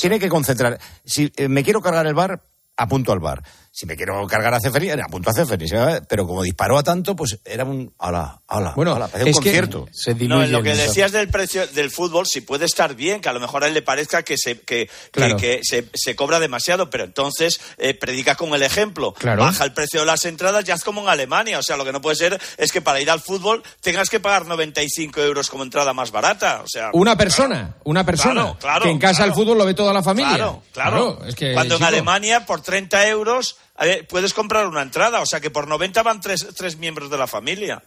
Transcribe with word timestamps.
Tiene 0.00 0.18
que 0.18 0.28
concentrar. 0.28 0.78
Si 1.04 1.32
eh, 1.36 1.48
me 1.48 1.64
quiero 1.64 1.80
cargar 1.80 2.06
el 2.06 2.14
bar, 2.14 2.42
apunto 2.76 3.12
al 3.12 3.20
bar. 3.20 3.42
Si 3.80 3.86
me 3.86 3.96
quiero 3.96 4.26
cargar 4.26 4.52
a 4.52 4.60
Ceferín, 4.60 5.00
apunto 5.00 5.30
a 5.30 5.32
Ceferín. 5.32 5.66
¿sabes? 5.66 6.02
Pero 6.06 6.26
como 6.26 6.42
disparó 6.42 6.76
a 6.76 6.82
tanto, 6.82 7.16
pues 7.16 7.38
era 7.46 7.64
un. 7.64 7.90
¡Hala, 7.98 8.42
hala! 8.46 8.74
Bueno, 8.76 8.94
parecía 8.98 9.30
es 9.30 9.36
un 9.38 9.42
que 9.42 9.48
concierto. 9.48 9.88
se 9.90 10.10
No, 10.12 10.18
diluye 10.18 10.44
en 10.44 10.52
lo 10.52 10.62
que 10.62 10.74
decías 10.74 11.12
del 11.12 11.28
precio 11.30 11.66
del 11.68 11.90
fútbol, 11.90 12.26
sí 12.26 12.42
puede 12.42 12.66
estar 12.66 12.94
bien, 12.94 13.22
que 13.22 13.30
a 13.30 13.32
lo 13.32 13.40
mejor 13.40 13.64
a 13.64 13.68
él 13.68 13.72
le 13.72 13.80
parezca 13.80 14.22
que 14.22 14.36
se, 14.36 14.60
que, 14.60 14.86
que- 14.86 14.90
Claro. 15.12 15.38
que 15.38 15.60
se, 15.62 15.86
se 15.94 16.14
cobra 16.14 16.38
demasiado, 16.40 16.90
pero 16.90 17.04
entonces 17.04 17.58
eh, 17.78 17.94
predica 17.94 18.34
con 18.34 18.52
el 18.52 18.62
ejemplo. 18.62 19.14
Claro. 19.14 19.44
Baja 19.44 19.64
el 19.64 19.72
precio 19.72 20.00
de 20.00 20.06
las 20.06 20.26
entradas, 20.26 20.62
ya 20.66 20.74
es 20.74 20.84
como 20.84 21.00
en 21.00 21.08
Alemania. 21.08 21.58
O 21.58 21.62
sea, 21.62 21.78
lo 21.78 21.86
que 21.86 21.92
no 21.92 22.02
puede 22.02 22.16
ser 22.16 22.38
es 22.58 22.72
que 22.72 22.82
para 22.82 23.00
ir 23.00 23.10
al 23.10 23.20
fútbol 23.20 23.62
tengas 23.80 24.10
que 24.10 24.20
pagar 24.20 24.44
95 24.44 25.22
euros 25.22 25.48
como 25.48 25.62
entrada 25.62 25.94
más 25.94 26.10
barata. 26.10 26.60
O 26.62 26.68
sea, 26.68 26.90
Una 26.92 27.16
persona, 27.16 27.76
una 27.84 28.04
persona. 28.04 28.42
Claro, 28.42 28.58
claro, 28.58 28.84
que 28.84 28.90
en 28.90 28.98
casa 28.98 29.20
claro. 29.24 29.30
el 29.30 29.34
fútbol 29.36 29.56
lo 29.56 29.64
ve 29.64 29.72
toda 29.72 29.94
la 29.94 30.02
familia. 30.02 30.34
Claro, 30.36 30.62
claro. 30.70 31.24
es 31.26 31.34
que, 31.34 31.54
Cuando 31.54 31.76
en 31.76 31.84
Alemania 31.84 32.44
por 32.44 32.60
30 32.60 33.08
euros 33.08 33.56
eh, 33.80 34.06
puedes 34.08 34.32
comprar 34.34 34.66
una 34.66 34.82
entrada, 34.82 35.20
o 35.20 35.26
sea 35.26 35.40
que 35.40 35.50
por 35.50 35.66
90 35.68 36.02
van 36.02 36.20
tres, 36.20 36.46
tres 36.56 36.76
miembros 36.78 37.10
de 37.10 37.18
la 37.18 37.26
familia. 37.26 37.82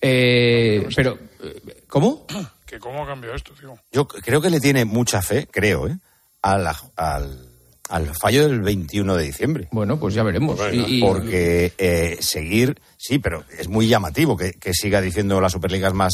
eh, 0.00 0.86
pero, 0.94 1.18
eh, 1.42 1.84
¿cómo? 1.88 2.26
¿Que 2.66 2.78
¿Cómo 2.78 3.04
ha 3.04 3.06
cambiado 3.06 3.36
esto, 3.36 3.52
tío? 3.58 3.78
Yo 3.92 4.08
creo 4.08 4.40
que 4.40 4.50
le 4.50 4.60
tiene 4.60 4.84
mucha 4.84 5.22
fe, 5.22 5.46
creo, 5.50 5.86
¿eh? 5.88 5.96
a 6.42 6.58
la- 6.58 6.76
al, 6.96 7.48
al 7.88 8.14
fallo 8.16 8.48
del 8.48 8.60
21 8.60 9.14
de 9.14 9.24
diciembre. 9.24 9.68
Bueno, 9.70 9.98
pues 10.00 10.14
ya 10.14 10.22
veremos. 10.24 10.58
Y- 10.72 11.00
Porque 11.00 11.72
eh, 11.78 12.16
seguir, 12.20 12.80
sí, 12.96 13.18
pero 13.20 13.44
es 13.58 13.68
muy 13.68 13.86
llamativo 13.86 14.36
que, 14.36 14.52
que 14.54 14.72
siga 14.74 15.00
diciendo 15.00 15.40
la 15.40 15.48
Superliga 15.48 15.88
es 15.88 15.94
más 15.94 16.12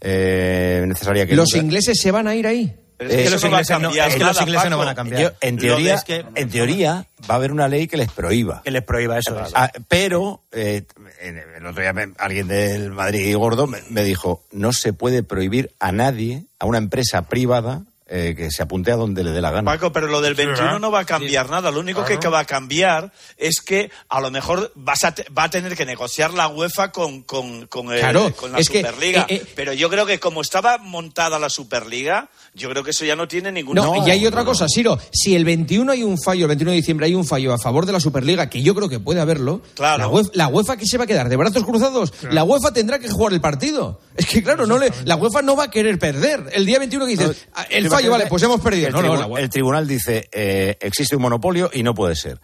eh, 0.00 0.84
necesaria 0.86 1.26
que 1.26 1.34
los 1.36 1.48
nunca. 1.54 1.64
ingleses 1.64 1.98
se 1.98 2.10
van 2.10 2.28
a 2.28 2.34
ir 2.34 2.46
ahí. 2.46 2.76
Pero 3.08 3.20
es 3.20 3.24
que 3.24 3.30
los 3.30 3.42
no 3.42 3.48
ingleses 3.48 3.76
no- 3.78 3.82
cambiar 3.88 4.08
es 4.08 4.14
que 4.14 4.20
los 4.24 4.28
nada, 4.34 4.42
ingleses 4.42 4.70
no 4.70 4.76
Paco. 4.76 4.78
van 4.84 4.88
a 4.88 4.94
cambiar. 4.94 5.22
Yo, 5.22 5.30
en 5.40 5.58
teoría, 5.58 6.04
en 6.34 6.48
va 7.30 7.34
a 7.34 7.36
haber 7.36 7.52
una 7.52 7.68
ley 7.68 7.86
que 7.86 7.96
les 7.96 8.10
prohíba. 8.10 8.62
Que 8.62 8.70
les 8.70 8.82
prohíba 8.82 9.18
eso. 9.18 9.38
es. 9.44 9.52
Ah, 9.54 9.70
pero 9.88 10.42
eh, 10.52 10.84
el 11.20 11.66
otro 11.66 11.82
día 11.82 11.92
me- 11.92 12.12
alguien 12.18 12.48
del 12.48 12.90
Madrid 12.90 13.36
gordo 13.36 13.66
me, 13.66 13.78
me 13.90 14.04
dijo 14.04 14.44
no 14.52 14.72
se 14.72 14.92
puede 14.92 15.22
prohibir 15.22 15.70
a 15.80 15.92
nadie, 15.92 16.44
a 16.58 16.66
una 16.66 16.78
empresa 16.78 17.22
privada 17.22 17.82
eh, 18.16 18.34
que 18.36 18.50
se 18.50 18.62
apunte 18.62 18.92
a 18.92 18.96
donde 18.96 19.24
le 19.24 19.32
dé 19.32 19.40
la 19.40 19.50
gana. 19.50 19.72
Paco, 19.72 19.92
pero 19.92 20.06
lo 20.06 20.20
del 20.20 20.34
21 20.34 20.62
¿verdad? 20.64 20.78
no 20.78 20.90
va 20.92 21.00
a 21.00 21.04
cambiar 21.04 21.50
nada. 21.50 21.70
Lo 21.72 21.80
único 21.80 22.04
que, 22.04 22.18
que 22.20 22.28
va 22.28 22.38
a 22.38 22.44
cambiar 22.44 23.12
es 23.36 23.60
que 23.60 23.90
a 24.08 24.20
lo 24.20 24.30
mejor 24.30 24.70
vas 24.76 25.02
a 25.02 25.12
te- 25.12 25.26
va 25.36 25.44
a 25.44 25.50
tener 25.50 25.74
que 25.76 25.84
negociar 25.84 26.32
la 26.32 26.46
UEFA 26.48 26.92
con, 26.92 27.22
con, 27.22 27.66
con, 27.66 27.92
el- 27.92 27.98
Claro, 28.00 28.32
con 28.36 28.52
la 28.52 28.58
es 28.58 28.68
que, 28.70 28.82
Superliga. 28.82 29.26
eh, 29.28 29.34
eh, 29.42 29.46
pero 29.56 29.72
yo 29.72 29.90
creo 29.90 30.06
que 30.06 30.20
como 30.20 30.42
estaba 30.42 30.78
montada 30.78 31.38
la 31.40 31.50
Superliga, 31.50 32.28
yo 32.54 32.70
creo 32.70 32.84
que 32.84 32.92
eso 32.92 33.04
ya 33.04 33.16
no 33.16 33.26
tiene 33.26 33.50
ningún 33.50 33.74
No, 33.74 34.06
y 34.06 34.10
hay 34.10 34.24
otra 34.26 34.44
cosa, 34.44 34.68
Siro. 34.68 34.98
Si 35.12 35.34
el 35.34 35.44
21 35.44 35.90
hay 35.90 36.02
un 36.04 36.16
fallo, 36.22 36.44
el 36.44 36.48
21 36.48 36.70
de 36.70 36.76
diciembre 36.76 37.06
hay 37.06 37.14
un 37.14 37.26
fallo 37.26 37.52
a 37.52 37.58
favor 37.58 37.84
de 37.86 37.92
la 37.92 37.98
Superliga, 38.00 38.48
que 38.48 38.62
yo 38.62 38.74
creo 38.74 38.88
que 38.88 39.00
puede 39.00 39.20
haberlo, 39.20 39.60
Claro. 39.74 39.98
la, 39.98 40.08
UEFA, 40.08 40.30
la 40.34 40.48
UEFA 40.48 40.76
¿qué 40.76 40.86
se 40.86 40.98
va 40.98 41.04
a 41.04 41.06
quedar? 41.08 41.28
¿De 41.28 41.36
brazos 41.36 41.64
cruzados? 41.64 42.12
La 42.30 42.44
UEFA 42.44 42.72
tendrá 42.72 42.98
que 43.00 43.08
jugar 43.08 43.32
el 43.32 43.40
partido. 43.40 44.00
Es 44.16 44.26
que, 44.26 44.42
claro, 44.44 44.66
no 44.66 44.78
le, 44.78 44.92
la 45.04 45.16
UEFA 45.16 45.42
no 45.42 45.56
va 45.56 45.64
a 45.64 45.70
querer 45.70 45.98
perder. 45.98 46.48
El 46.52 46.64
día 46.66 46.78
21 46.78 47.06
que 47.06 47.10
dices, 47.16 47.46
"Ah, 47.54 47.66
el 47.68 47.88
fallo, 47.88 48.03
vale, 48.08 48.26
pues 48.26 48.42
hemos 48.42 48.60
perdido. 48.60 48.88
El, 48.88 48.92
No, 48.94 49.28
no, 49.28 49.48
tribunal 49.48 49.86
dice 49.86 50.28
eh, 50.32 50.76
existe 50.80 51.16
un 51.16 51.22
monopolio 51.22 51.70
y 51.72 51.82
no 51.82 51.94
puede 51.94 52.16
ser. 52.16 52.40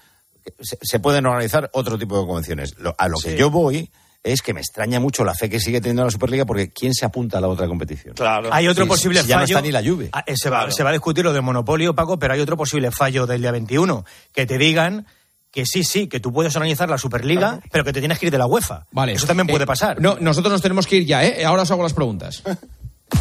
Se, 0.60 0.78
se 0.80 0.98
pueden 1.00 1.26
organizar 1.26 1.70
otro 1.72 1.98
tipo 1.98 2.18
de 2.20 2.26
convenciones. 2.26 2.74
Lo- 2.78 2.94
a 2.98 3.08
lo 3.08 3.18
que 3.18 3.36
yo 3.36 3.50
voy 3.50 3.90
es 4.22 4.42
que 4.42 4.52
me 4.52 4.60
extraña 4.60 5.00
mucho 5.00 5.24
la 5.24 5.34
fe 5.34 5.48
que 5.48 5.60
sigue 5.60 5.80
teniendo 5.80 6.04
la 6.04 6.10
Superliga 6.10 6.44
porque 6.44 6.70
¿quién 6.70 6.92
se 6.94 7.06
apunta 7.06 7.38
a 7.38 7.40
la 7.40 7.48
otra 7.48 7.66
competición? 7.66 8.14
Claro. 8.14 8.48
Hay 8.52 8.68
otro 8.68 8.84
Sí, 8.84 8.88
posible 8.88 9.22
sí, 9.22 9.28
ya 9.28 9.36
no 9.36 9.42
fallo. 9.42 9.56
está 9.56 9.62
ni 9.66 9.72
la 9.72 9.82
Juve. 9.82 10.10
Ah, 10.12 10.24
eh, 10.26 10.34
se, 10.36 10.50
va, 10.50 10.58
Claro. 10.58 10.72
se 10.72 10.82
va 10.82 10.90
a 10.90 10.92
discutir 10.92 11.24
lo 11.24 11.32
del 11.32 11.42
monopolio, 11.42 11.94
Paco, 11.94 12.18
pero 12.18 12.34
hay 12.34 12.40
otro 12.40 12.56
posible 12.56 12.90
fallo 12.90 13.26
del 13.26 13.40
día 13.40 13.50
21. 13.52 14.04
Que 14.34 14.44
te 14.46 14.58
digan 14.58 15.06
que 15.50 15.64
sí, 15.66 15.84
sí, 15.84 16.06
que 16.06 16.20
tú 16.20 16.32
puedes 16.32 16.54
organizar 16.54 16.88
la 16.88 16.98
Superliga, 16.98 17.60
pero 17.72 17.82
que 17.84 17.92
te 17.92 18.00
tienes 18.00 18.18
que 18.18 18.26
ir 18.26 18.32
de 18.32 18.38
la 18.38 18.46
UEFA. 18.46 18.86
Vale. 18.92 19.12
Eso 19.14 19.26
también 19.26 19.46
puede 19.46 19.64
Eh, 19.64 19.66
pasar. 19.66 20.00
No, 20.00 20.16
nosotros 20.20 20.52
nos 20.52 20.62
tenemos 20.62 20.86
que 20.86 20.96
ir 20.96 21.06
ya, 21.06 21.24
¿eh? 21.24 21.44
Ahora 21.44 21.62
os 21.62 21.70
hago 21.70 21.82
las 21.82 21.92
preguntas. 21.94 22.42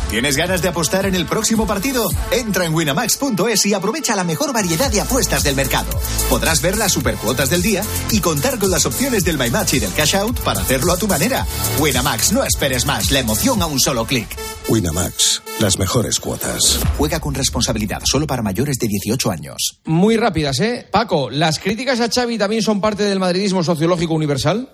¿Tienes 0.09 0.35
ganas 0.35 0.61
de 0.61 0.67
apostar 0.67 1.05
en 1.05 1.15
el 1.15 1.25
próximo 1.25 1.67
partido? 1.67 2.09
Entra 2.31 2.65
en 2.65 2.73
winamax.es 2.73 3.65
y 3.67 3.73
aprovecha 3.73 4.15
la 4.15 4.23
mejor 4.23 4.51
variedad 4.53 4.89
de 4.89 5.01
apuestas 5.01 5.43
del 5.43 5.55
mercado. 5.55 5.89
Podrás 6.29 6.61
ver 6.61 6.77
las 6.77 6.91
supercuotas 6.91 7.49
del 7.49 7.61
día 7.61 7.83
y 8.11 8.19
contar 8.19 8.57
con 8.57 8.71
las 8.71 8.85
opciones 8.85 9.23
del 9.23 9.37
My 9.37 9.49
Match 9.49 9.75
y 9.75 9.79
del 9.79 9.93
Cash 9.93 10.15
Out 10.15 10.39
para 10.39 10.61
hacerlo 10.61 10.93
a 10.93 10.97
tu 10.97 11.07
manera. 11.07 11.45
Winamax, 11.79 12.31
no 12.33 12.43
esperes 12.43 12.85
más, 12.85 13.11
la 13.11 13.19
emoción 13.19 13.61
a 13.61 13.67
un 13.67 13.79
solo 13.79 14.05
clic. 14.05 14.27
Winamax, 14.67 15.43
las 15.59 15.77
mejores 15.77 16.19
cuotas. 16.19 16.79
Juega 16.97 17.19
con 17.19 17.35
responsabilidad, 17.35 18.01
solo 18.03 18.25
para 18.25 18.41
mayores 18.41 18.77
de 18.79 18.87
18 18.87 19.31
años. 19.31 19.79
Muy 19.85 20.17
rápidas, 20.17 20.59
¿eh? 20.59 20.87
Paco, 20.91 21.29
¿las 21.29 21.59
críticas 21.59 21.99
a 21.99 22.09
Xavi 22.09 22.37
también 22.37 22.61
son 22.61 22.81
parte 22.81 23.03
del 23.03 23.19
madridismo 23.19 23.63
sociológico 23.63 24.13
universal? 24.13 24.69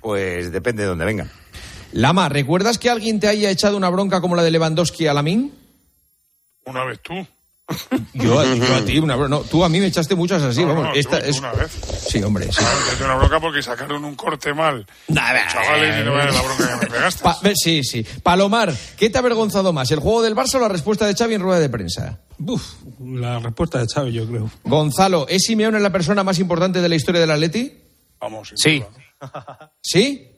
Pues 0.00 0.52
depende 0.52 0.82
de 0.82 0.88
dónde 0.88 1.04
vengan. 1.06 1.30
Lama, 1.94 2.28
¿recuerdas 2.28 2.78
que 2.78 2.90
alguien 2.90 3.20
te 3.20 3.28
haya 3.28 3.50
echado 3.50 3.76
una 3.76 3.88
bronca 3.88 4.20
como 4.20 4.36
la 4.36 4.42
de 4.42 4.50
Lewandowski 4.50 5.06
a 5.06 5.14
Lamin? 5.14 5.52
Una 6.66 6.84
vez 6.84 7.00
tú. 7.00 7.14
Yo, 8.12 8.40
a- 8.40 8.44
yo 8.54 8.74
a 8.74 8.84
ti, 8.84 8.98
una 8.98 9.16
bronca. 9.16 9.36
No, 9.36 9.40
tú 9.42 9.64
a 9.64 9.68
mí 9.68 9.80
me 9.80 9.86
echaste 9.86 10.14
muchas 10.14 10.42
así, 10.42 10.60
No, 10.62 10.68
vamos. 10.68 10.84
no, 10.88 10.94
esta 10.94 11.18
tú- 11.18 11.24
tú 11.24 11.30
es... 11.30 11.38
una 11.38 11.52
vez. 11.52 11.72
Sí, 12.08 12.22
hombre, 12.22 12.46
sí. 12.52 12.58
Ah, 12.60 13.04
una 13.04 13.14
bronca 13.14 13.40
porque 13.40 13.62
sacaron 13.62 14.04
un 14.04 14.14
corte 14.16 14.52
mal. 14.52 14.84
Chavales, 15.08 16.00
y 16.00 16.04
no 16.04 16.14
la 16.16 16.26
bronca 16.42 16.78
que 16.80 16.86
me 16.86 16.92
pegaste. 16.92 17.22
Pa- 17.22 17.38
sí, 17.54 17.82
sí. 17.84 18.04
Palomar, 18.22 18.74
¿qué 18.98 19.08
te 19.08 19.16
ha 19.16 19.20
avergonzado 19.20 19.72
más, 19.72 19.90
el 19.92 20.00
juego 20.00 20.20
del 20.22 20.34
Barça 20.36 20.56
o 20.56 20.60
la 20.60 20.68
respuesta 20.68 21.06
de 21.06 21.14
Xavi 21.14 21.34
en 21.34 21.40
rueda 21.40 21.60
de 21.60 21.68
prensa? 21.70 22.18
Uf, 22.38 22.74
la 23.00 23.38
respuesta 23.38 23.78
de 23.78 23.86
Xavi, 23.86 24.12
yo 24.12 24.26
creo. 24.28 24.50
Gonzalo, 24.64 25.26
¿es 25.28 25.44
Simeone 25.44 25.80
la 25.80 25.90
persona 25.92 26.22
más 26.24 26.38
importante 26.40 26.80
de 26.82 26.88
la 26.88 26.96
historia 26.96 27.20
del 27.20 27.30
Atleti? 27.30 27.72
Vamos, 28.20 28.52
Sí. 28.56 28.80
duda. 29.20 29.70
¿Sí? 29.80 30.28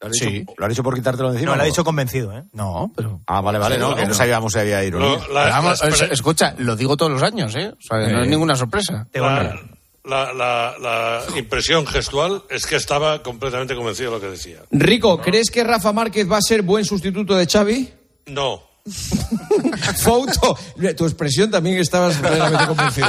¿Lo 0.00 0.06
has, 0.06 0.12
dicho, 0.12 0.52
¿Lo 0.56 0.64
has 0.64 0.68
dicho 0.70 0.82
por 0.84 0.94
quitártelo 0.94 1.30
de 1.30 1.34
encima? 1.36 1.50
no, 1.52 1.56
lo 1.56 1.62
ha 1.62 1.66
dicho 1.66 1.82
convencido, 1.84 2.32
¿eh? 2.36 2.44
No, 2.52 2.92
pero. 2.94 3.20
Ah, 3.26 3.40
vale, 3.40 3.58
vale, 3.58 3.78
no, 3.78 3.96
que 3.96 4.06
no 4.06 4.14
sabíamos 4.14 4.52
si 4.52 4.58
había 4.60 4.84
ironía. 4.84 5.18
La- 5.32 5.48
vamos, 5.50 5.80
la- 5.82 6.06
escucha, 6.06 6.54
lo 6.58 6.76
digo 6.76 6.96
todos 6.96 7.10
los 7.10 7.22
años, 7.22 7.54
¿eh? 7.56 7.72
O 7.72 7.80
sea, 7.80 8.08
no 8.08 8.22
es 8.22 8.28
ninguna 8.28 8.54
sorpresa. 8.54 9.08
Te. 9.10 9.18
La, 9.20 10.32
la- 10.32 10.74
la 10.80 11.22
impresión 11.36 11.86
gestual 11.86 12.42
es 12.48 12.64
que 12.64 12.76
estaba 12.76 13.22
completamente 13.22 13.74
convencido 13.74 14.10
de 14.12 14.16
lo 14.16 14.20
que 14.22 14.30
decía. 14.30 14.60
Rico, 14.70 15.20
¿crees 15.20 15.50
que 15.50 15.64
Rafa 15.64 15.92
Márquez 15.92 16.30
va 16.30 16.38
a 16.38 16.42
ser 16.42 16.62
buen 16.62 16.84
sustituto 16.84 17.34
de 17.36 17.46
Xavi? 17.46 17.92
No. 18.26 18.62
Fouto, 20.02 20.56
tu 20.96 21.04
expresión 21.04 21.50
también 21.50 21.76
estabas 21.78 22.16
plenamente 22.16 22.66
convencido. 22.66 23.08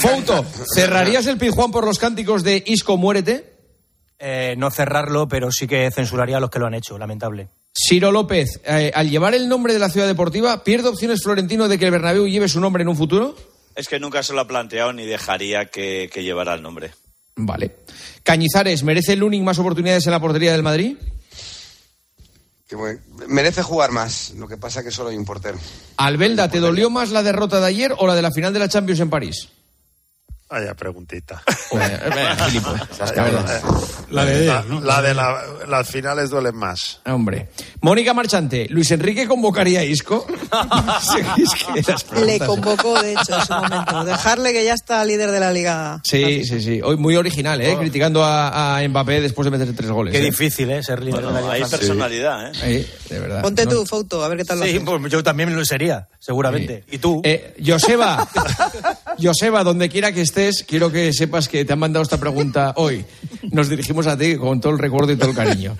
Fouto, 0.00 0.44
¿cerrarías 0.74 1.26
el 1.26 1.38
Pizjuán 1.38 1.70
por 1.70 1.84
los 1.84 1.98
cánticos 1.98 2.44
de 2.44 2.62
Isco 2.66 2.96
muérete? 2.96 3.57
Eh, 4.18 4.54
no 4.58 4.70
cerrarlo, 4.70 5.28
pero 5.28 5.52
sí 5.52 5.66
que 5.66 5.90
censuraría 5.92 6.38
a 6.38 6.40
los 6.40 6.50
que 6.50 6.58
lo 6.58 6.66
han 6.66 6.74
hecho, 6.74 6.98
lamentable. 6.98 7.48
Ciro 7.72 8.10
López, 8.10 8.60
eh, 8.64 8.90
al 8.94 9.08
llevar 9.08 9.34
el 9.34 9.48
nombre 9.48 9.72
de 9.72 9.78
la 9.78 9.88
ciudad 9.88 10.08
deportiva, 10.08 10.64
¿pierde 10.64 10.88
opciones 10.88 11.22
Florentino 11.22 11.68
de 11.68 11.78
que 11.78 11.84
el 11.84 11.92
Bernabéu 11.92 12.26
lleve 12.26 12.48
su 12.48 12.60
nombre 12.60 12.82
en 12.82 12.88
un 12.88 12.96
futuro? 12.96 13.36
Es 13.76 13.86
que 13.86 14.00
nunca 14.00 14.24
se 14.24 14.32
lo 14.32 14.40
ha 14.40 14.48
planteado 14.48 14.92
ni 14.92 15.06
dejaría 15.06 15.66
que, 15.66 16.10
que 16.12 16.24
llevara 16.24 16.54
el 16.54 16.62
nombre. 16.62 16.90
Vale. 17.36 17.76
Cañizares, 18.24 18.82
¿merece 18.82 19.12
el 19.12 19.20
Luning 19.20 19.44
más 19.44 19.60
oportunidades 19.60 20.04
en 20.06 20.12
la 20.12 20.20
portería 20.20 20.50
del 20.50 20.64
Madrid? 20.64 20.96
Que 22.68 22.74
bueno, 22.74 23.00
merece 23.28 23.62
jugar 23.62 23.92
más, 23.92 24.32
lo 24.36 24.48
que 24.48 24.56
pasa 24.56 24.82
que 24.82 24.90
solo 24.90 25.10
hay 25.10 25.16
un 25.16 25.24
portero. 25.24 25.58
Albelda, 25.96 26.50
¿te 26.50 26.58
dolió 26.58 26.90
más 26.90 27.10
la 27.10 27.22
derrota 27.22 27.60
de 27.60 27.66
ayer 27.66 27.94
o 27.96 28.06
la 28.08 28.16
de 28.16 28.22
la 28.22 28.32
final 28.32 28.52
de 28.52 28.58
la 28.58 28.68
Champions 28.68 29.00
en 29.00 29.08
París? 29.08 29.48
Vaya 30.50 30.74
preguntita. 30.74 31.42
La 34.10 34.24
de 34.24 34.46
La, 34.46 34.60
él, 34.60 34.64
¿no? 34.70 34.80
la 34.80 35.02
de 35.02 35.12
la- 35.14 35.42
las 35.68 35.86
finales 35.86 36.30
duelen 36.30 36.56
más. 36.56 37.00
Hombre. 37.04 37.48
Mónica 37.82 38.14
Marchante, 38.14 38.66
¿Luis 38.70 38.90
Enrique 38.90 39.28
convocaría 39.28 39.80
a 39.80 39.84
Isco? 39.84 40.26
Es 41.76 42.04
que 42.04 42.24
Le 42.24 42.38
convocó, 42.38 43.00
de 43.02 43.12
hecho, 43.12 43.38
en 43.38 43.44
su 43.46 43.52
momento. 43.52 44.04
Dejarle 44.04 44.52
que 44.54 44.64
ya 44.64 44.72
está 44.72 45.04
líder 45.04 45.30
de 45.30 45.40
la 45.40 45.52
liga. 45.52 46.00
Sí, 46.04 46.42
sí, 46.44 46.62
sí. 46.62 46.80
Hoy 46.82 46.96
muy 46.96 47.16
original, 47.16 47.60
¿eh? 47.60 47.76
Criticando 47.78 48.24
a, 48.24 48.78
a 48.78 48.88
Mbappé 48.88 49.20
después 49.20 49.44
de 49.44 49.50
meter 49.58 49.74
tres 49.76 49.90
goles. 49.90 50.12
Qué 50.12 50.20
¿eh? 50.20 50.24
difícil, 50.24 50.70
¿eh? 50.70 50.82
Ser 50.82 51.02
líder 51.02 51.26
de 51.26 51.32
la 51.32 51.40
Liga 51.40 51.52
Hay 51.52 51.64
personalidad, 51.64 52.48
¿eh? 52.64 52.86
Sí, 52.88 53.14
de 53.14 53.20
verdad. 53.20 53.42
Ponte 53.42 53.64
No. 53.66 53.70
tú, 53.72 53.86
Fouto, 53.86 54.24
a 54.24 54.28
ver 54.28 54.38
qué 54.38 54.44
tal 54.46 54.60
lo 54.60 54.64
Sí, 54.64 54.78
pues 54.80 55.12
yo 55.12 55.22
también 55.22 55.54
lo 55.54 55.64
sería, 55.66 56.08
seguramente. 56.18 56.84
¿Y 56.90 56.96
tú? 56.98 57.20
Eh, 57.24 57.54
Joseba, 57.64 58.26
Joseba, 59.22 59.62
donde 59.64 59.88
quiera 59.90 60.12
que 60.12 60.22
estés, 60.38 60.64
quiero 60.66 60.90
que 60.92 61.12
sepas 61.12 61.48
que 61.48 61.64
te 61.64 61.72
han 61.72 61.78
mandado 61.78 62.02
esta 62.02 62.18
pregunta 62.18 62.72
hoy. 62.76 63.04
nos 63.50 63.68
dirigimos 63.68 64.06
a 64.06 64.16
ti 64.16 64.36
con 64.36 64.60
todo 64.60 64.72
el 64.72 64.78
recuerdo 64.78 65.12
y 65.12 65.16
todo 65.16 65.30
el 65.30 65.36
cariño. 65.36 65.76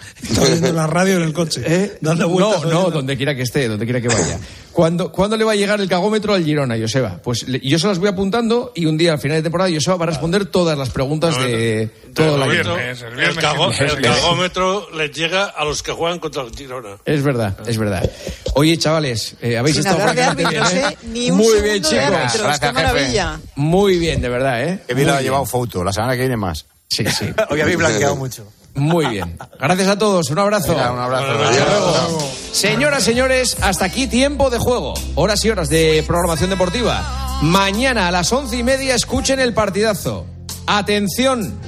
en 0.63 0.75
la 0.77 0.87
radio 0.87 1.17
en 1.17 1.23
el 1.23 1.33
coche. 1.33 1.63
¿Eh? 1.67 1.99
Dando 2.01 2.29
vueltas. 2.29 2.65
No, 2.65 2.71
no, 2.85 2.91
donde 2.91 3.17
quiera 3.17 3.35
que 3.35 3.43
esté, 3.43 3.69
donde 3.69 3.85
quiera 3.85 4.01
que 4.01 4.09
vaya. 4.09 4.39
¿Cuándo, 4.73 5.11
¿Cuándo 5.11 5.37
le 5.37 5.43
va 5.45 5.53
a 5.53 5.57
llegar 5.57 5.81
el 5.81 5.89
cagómetro 5.89 6.35
al 6.35 6.45
Girona, 6.45 6.77
Joseba? 6.79 7.21
Pues 7.23 7.49
le- 7.49 7.59
yo 7.61 7.79
se 7.81 7.89
las 7.89 7.99
voy 7.99 8.09
apuntando 8.09 8.73
y 8.77 8.87
un 8.87 8.97
día 8.97 9.13
al 9.13 9.19
final 9.19 9.39
de 9.39 9.43
temporada 9.43 9.71
Joseba 9.73 9.97
va 9.97 10.05
a 10.05 10.09
responder 10.09 10.47
todas 10.47 10.79
las 10.79 10.91
preguntas 10.91 11.37
de 11.39 11.91
todo 12.15 12.37
el 12.37 12.43
El, 12.43 12.43
año. 12.43 12.51
viernes, 12.77 13.03
el 13.03 13.09
el 13.09 13.15
viernes 13.17 13.77
siempre. 13.77 13.97
el 13.97 14.03
cagómetro 14.03 14.89
les 14.97 15.11
llega 15.17 15.47
a 15.47 15.65
los 15.65 15.83
que 15.83 15.91
juegan 15.93 16.21
contra 16.21 16.43
el 16.43 16.51
Girona. 16.55 16.97
Es 17.05 17.23
verdad, 17.25 17.57
es 17.67 17.77
verdad. 17.77 18.09
Oye, 18.55 18.77
chavales, 18.77 19.35
eh, 19.43 19.57
habéis 19.59 19.77
Sin 19.77 19.87
estado 19.87 20.01
francamente 20.05 20.45
bien, 20.49 20.63
¿eh? 20.63 20.83
¿eh? 20.93 20.97
Ni 21.13 21.31
un 21.31 21.39
Muy 21.39 21.61
bien, 21.61 21.83
chicos. 21.83 21.99
árbitros. 22.05 22.33
Qué 22.33 22.39
Gracias, 22.43 22.75
maravilla. 22.75 23.41
Muy 23.57 23.99
bien, 23.99 24.21
de 24.21 24.29
verdad, 24.29 24.48
¿eh? 24.57 24.83
Que 24.87 24.95
bien 24.95 25.07
Muy 25.07 25.13
lo 25.13 25.19
ha 25.19 25.23
llevado 25.23 25.47
foto. 25.47 25.85
La 25.85 25.93
semana 25.93 26.15
que 26.15 26.21
viene 26.21 26.37
más. 26.37 26.67
Sí, 26.89 27.05
sí. 27.07 27.27
Hoy 27.51 27.61
habéis 27.61 27.79
blanqueado 27.79 28.17
mucho. 28.17 28.47
Muy 28.75 29.07
bien. 29.07 29.39
Gracias 29.59 29.89
a 29.89 29.99
todos. 29.99 30.31
Un 30.31 30.39
abrazo. 30.39 30.73
Un 30.73 30.81
abrazo. 30.81 31.27
Hasta 31.33 31.65
luego. 31.69 32.33
Señoras, 32.53 33.03
señores, 33.03 33.57
hasta 33.61 33.85
aquí 33.85 34.07
tiempo 34.07 34.51
de 34.51 34.59
juego. 34.59 34.95
Horas 35.17 35.45
y 35.45 35.51
horas 35.51 35.69
de 35.69 36.05
programación 36.07 36.51
deportiva. 36.51 37.39
Mañana 37.43 38.09
a 38.09 38.11
las 38.11 38.33
once 38.33 38.57
y 38.57 38.63
media 38.63 38.95
escuchen 38.95 39.41
el 39.41 39.53
partidazo. 39.53 40.27
Atención. 40.67 41.59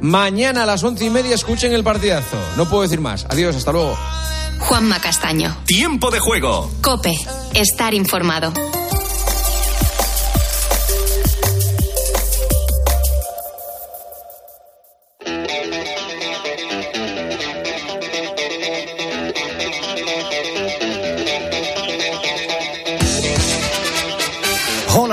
Mañana 0.00 0.62
a 0.62 0.66
las 0.66 0.82
once 0.82 1.04
y 1.04 1.10
media 1.10 1.34
escuchen 1.34 1.72
el 1.72 1.84
partidazo. 1.84 2.38
No 2.56 2.68
puedo 2.68 2.82
decir 2.82 3.00
más. 3.00 3.26
Adiós, 3.28 3.54
hasta 3.56 3.72
luego. 3.72 3.96
Juanma 4.60 5.00
Castaño. 5.00 5.56
Tiempo 5.64 6.10
de 6.10 6.18
juego. 6.18 6.70
Cope. 6.82 7.14
Estar 7.54 7.94
informado. 7.94 8.52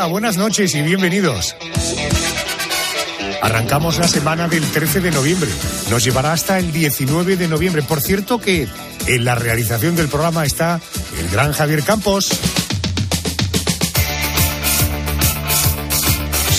Buenas 0.08 0.38
noches 0.38 0.74
y 0.74 0.82
bienvenidos. 0.82 1.56
Arrancamos 3.42 3.98
la 3.98 4.08
semana 4.08 4.48
del 4.48 4.64
13 4.64 5.02
de 5.02 5.12
noviembre. 5.12 5.50
Nos 5.90 6.04
llevará 6.04 6.34
hasta 6.34 6.58
el 6.60 6.72
19 6.72 7.36
de 7.36 7.48
noviembre. 7.48 7.82
Por 7.82 8.02
cierto 8.02 8.40
que 8.40 8.68
en 9.08 9.26
la 9.26 9.36
realización 9.36 9.96
del 9.96 10.08
programa 10.08 10.46
está 10.46 10.80
el 11.20 11.30
gran 11.30 11.52
Javier 11.52 11.84
Campos. 11.84 12.30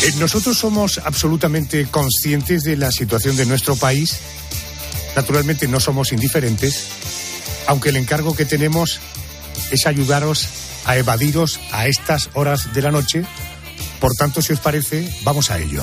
Eh, 0.02 0.12
Nosotros 0.18 0.56
somos 0.56 0.98
absolutamente 0.98 1.86
conscientes 1.86 2.64
de 2.64 2.76
la 2.76 2.92
situación 2.92 3.36
de 3.36 3.46
nuestro 3.46 3.76
país. 3.76 4.18
Naturalmente 5.16 5.66
no 5.68 5.80
somos 5.80 6.12
indiferentes, 6.12 6.86
aunque 7.66 7.88
el 7.88 7.96
encargo 7.96 8.36
que 8.36 8.44
tenemos 8.44 9.00
es 9.70 9.86
ayudaros 9.86 10.48
a 10.88 10.96
evadiros 10.96 11.60
a 11.70 11.86
estas 11.86 12.30
horas 12.32 12.72
de 12.72 12.80
la 12.80 12.90
noche. 12.90 13.22
Por 14.00 14.14
tanto, 14.14 14.40
si 14.40 14.54
os 14.54 14.60
parece, 14.60 15.06
vamos 15.22 15.50
a 15.50 15.58
ello. 15.58 15.82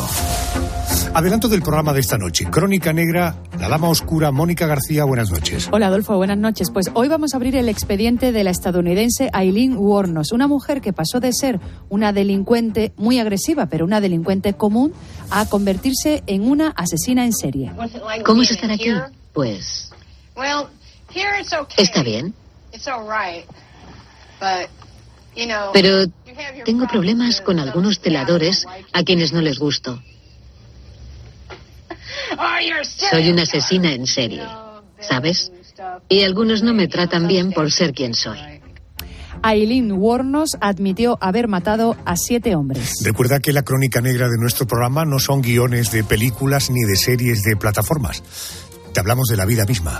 Adelanto 1.13 1.47
del 1.47 1.61
programa 1.61 1.93
de 1.93 1.99
esta 1.99 2.17
noche. 2.17 2.45
Crónica 2.45 2.91
Negra, 2.91 3.35
La 3.59 3.69
Dama 3.69 3.87
Oscura, 3.87 4.31
Mónica 4.31 4.65
García, 4.65 5.03
buenas 5.05 5.29
noches. 5.29 5.69
Hola 5.71 5.87
Adolfo, 5.87 6.17
buenas 6.17 6.39
noches. 6.39 6.71
Pues 6.71 6.89
hoy 6.95 7.07
vamos 7.07 7.33
a 7.33 7.37
abrir 7.37 7.55
el 7.55 7.69
expediente 7.69 8.31
de 8.31 8.43
la 8.43 8.49
estadounidense 8.49 9.29
Eileen 9.31 9.77
Wuornos, 9.77 10.31
una 10.31 10.47
mujer 10.47 10.81
que 10.81 10.91
pasó 10.91 11.19
de 11.19 11.31
ser 11.33 11.59
una 11.87 12.11
delincuente 12.11 12.91
muy 12.97 13.19
agresiva, 13.19 13.67
pero 13.67 13.85
una 13.85 14.01
delincuente 14.01 14.55
común, 14.55 14.91
a 15.29 15.45
convertirse 15.45 16.23
en 16.25 16.49
una 16.49 16.69
asesina 16.69 17.25
en 17.25 17.33
serie. 17.33 17.71
¿Cómo 18.25 18.41
es 18.41 18.51
estar 18.51 18.71
aquí? 18.71 18.89
Pues 19.33 19.91
está 21.77 22.01
bien, 22.01 22.33
pero 25.73 26.07
tengo 26.63 26.87
problemas 26.87 27.41
con 27.41 27.59
algunos 27.59 27.99
celadores 27.99 28.65
a 28.93 29.03
quienes 29.03 29.33
no 29.33 29.41
les 29.41 29.59
gusto. 29.59 30.01
Soy 33.11 33.29
una 33.29 33.43
asesina 33.43 33.93
en 33.93 34.07
serie, 34.07 34.43
¿sabes? 34.99 35.51
Y 36.09 36.23
algunos 36.23 36.63
no 36.63 36.73
me 36.73 36.87
tratan 36.87 37.27
bien 37.27 37.51
por 37.51 37.71
ser 37.71 37.93
quien 37.93 38.13
soy. 38.13 38.37
Eileen 39.43 39.91
Wuornos 39.91 40.51
admitió 40.59 41.17
haber 41.21 41.47
matado 41.47 41.95
a 42.05 42.15
siete 42.15 42.55
hombres. 42.55 42.95
Recuerda 43.03 43.39
que 43.39 43.51
la 43.51 43.63
crónica 43.63 44.01
negra 44.01 44.27
de 44.27 44.37
nuestro 44.39 44.65
programa 44.65 45.05
no 45.05 45.19
son 45.19 45.41
guiones 45.41 45.91
de 45.91 46.03
películas 46.03 46.69
ni 46.69 46.81
de 46.83 46.95
series 46.95 47.43
de 47.43 47.55
plataformas. 47.55 48.23
Te 48.93 48.99
hablamos 48.99 49.27
de 49.27 49.37
la 49.37 49.45
vida 49.45 49.65
misma. 49.65 49.99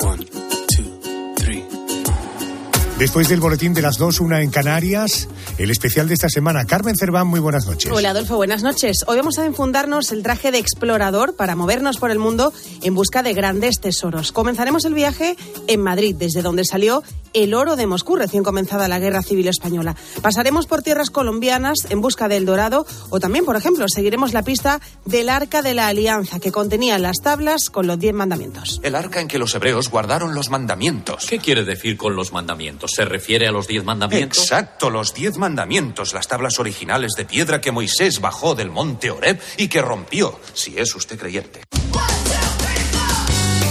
Después 2.97 3.27
del 3.27 3.41
boletín 3.41 3.73
de 3.73 3.81
las 3.81 3.97
dos, 3.97 4.21
una 4.21 4.41
en 4.41 4.49
Canarias, 4.49 5.27
el 5.57 5.69
especial 5.69 6.07
de 6.07 6.13
esta 6.13 6.29
semana. 6.29 6.63
Carmen 6.63 6.95
Cerván, 6.95 7.27
muy 7.27 7.41
buenas 7.41 7.65
noches. 7.65 7.91
Hola 7.91 8.11
Adolfo, 8.11 8.37
buenas 8.37 8.63
noches. 8.63 9.03
Hoy 9.05 9.17
vamos 9.17 9.37
a 9.37 9.45
enfundarnos 9.45 10.13
el 10.13 10.23
traje 10.23 10.49
de 10.51 10.59
explorador 10.59 11.35
para 11.35 11.57
movernos 11.57 11.97
por 11.97 12.09
el 12.09 12.19
mundo 12.19 12.53
en 12.83 12.95
busca 12.95 13.21
de 13.21 13.33
grandes 13.33 13.81
tesoros. 13.81 14.31
Comenzaremos 14.31 14.85
el 14.85 14.93
viaje 14.93 15.35
en 15.67 15.81
Madrid, 15.81 16.15
desde 16.17 16.41
donde 16.41 16.63
salió 16.63 17.03
el 17.33 17.53
oro 17.53 17.75
de 17.75 17.85
Moscú, 17.85 18.15
recién 18.15 18.43
comenzada 18.43 18.87
la 18.87 18.97
Guerra 18.97 19.21
Civil 19.21 19.49
Española. 19.49 19.97
Pasaremos 20.21 20.65
por 20.65 20.81
tierras 20.81 21.09
colombianas 21.09 21.79
en 21.89 21.99
busca 21.99 22.29
del 22.29 22.45
dorado 22.45 22.85
o 23.09 23.19
también, 23.19 23.43
por 23.43 23.57
ejemplo, 23.57 23.87
seguiremos 23.89 24.31
la 24.31 24.43
pista 24.43 24.79
del 25.03 25.27
Arca 25.27 25.61
de 25.61 25.73
la 25.73 25.87
Alianza, 25.87 26.39
que 26.39 26.53
contenía 26.53 26.97
las 26.97 27.17
tablas 27.17 27.69
con 27.69 27.87
los 27.87 27.99
diez 27.99 28.13
mandamientos. 28.13 28.79
El 28.83 28.95
arca 28.95 29.19
en 29.19 29.27
que 29.27 29.37
los 29.37 29.53
hebreos 29.53 29.89
guardaron 29.89 30.33
los 30.33 30.49
mandamientos. 30.49 31.25
¿Qué 31.29 31.39
quiere 31.39 31.65
decir 31.65 31.97
con 31.97 32.15
los 32.15 32.31
mandamientos? 32.31 32.84
¿Se 32.87 33.05
refiere 33.05 33.47
a 33.47 33.51
los 33.51 33.67
diez 33.67 33.83
mandamientos? 33.83 34.39
Exacto, 34.39 34.89
los 34.89 35.13
diez 35.13 35.37
mandamientos, 35.37 36.13
las 36.13 36.27
tablas 36.27 36.59
originales 36.59 37.13
de 37.17 37.25
piedra 37.25 37.61
que 37.61 37.71
Moisés 37.71 38.21
bajó 38.21 38.55
del 38.55 38.71
monte 38.71 39.11
Oreb 39.11 39.39
y 39.57 39.67
que 39.67 39.81
rompió, 39.81 40.39
si 40.53 40.77
es 40.77 40.93
usted 40.95 41.17
creyente. 41.17 41.61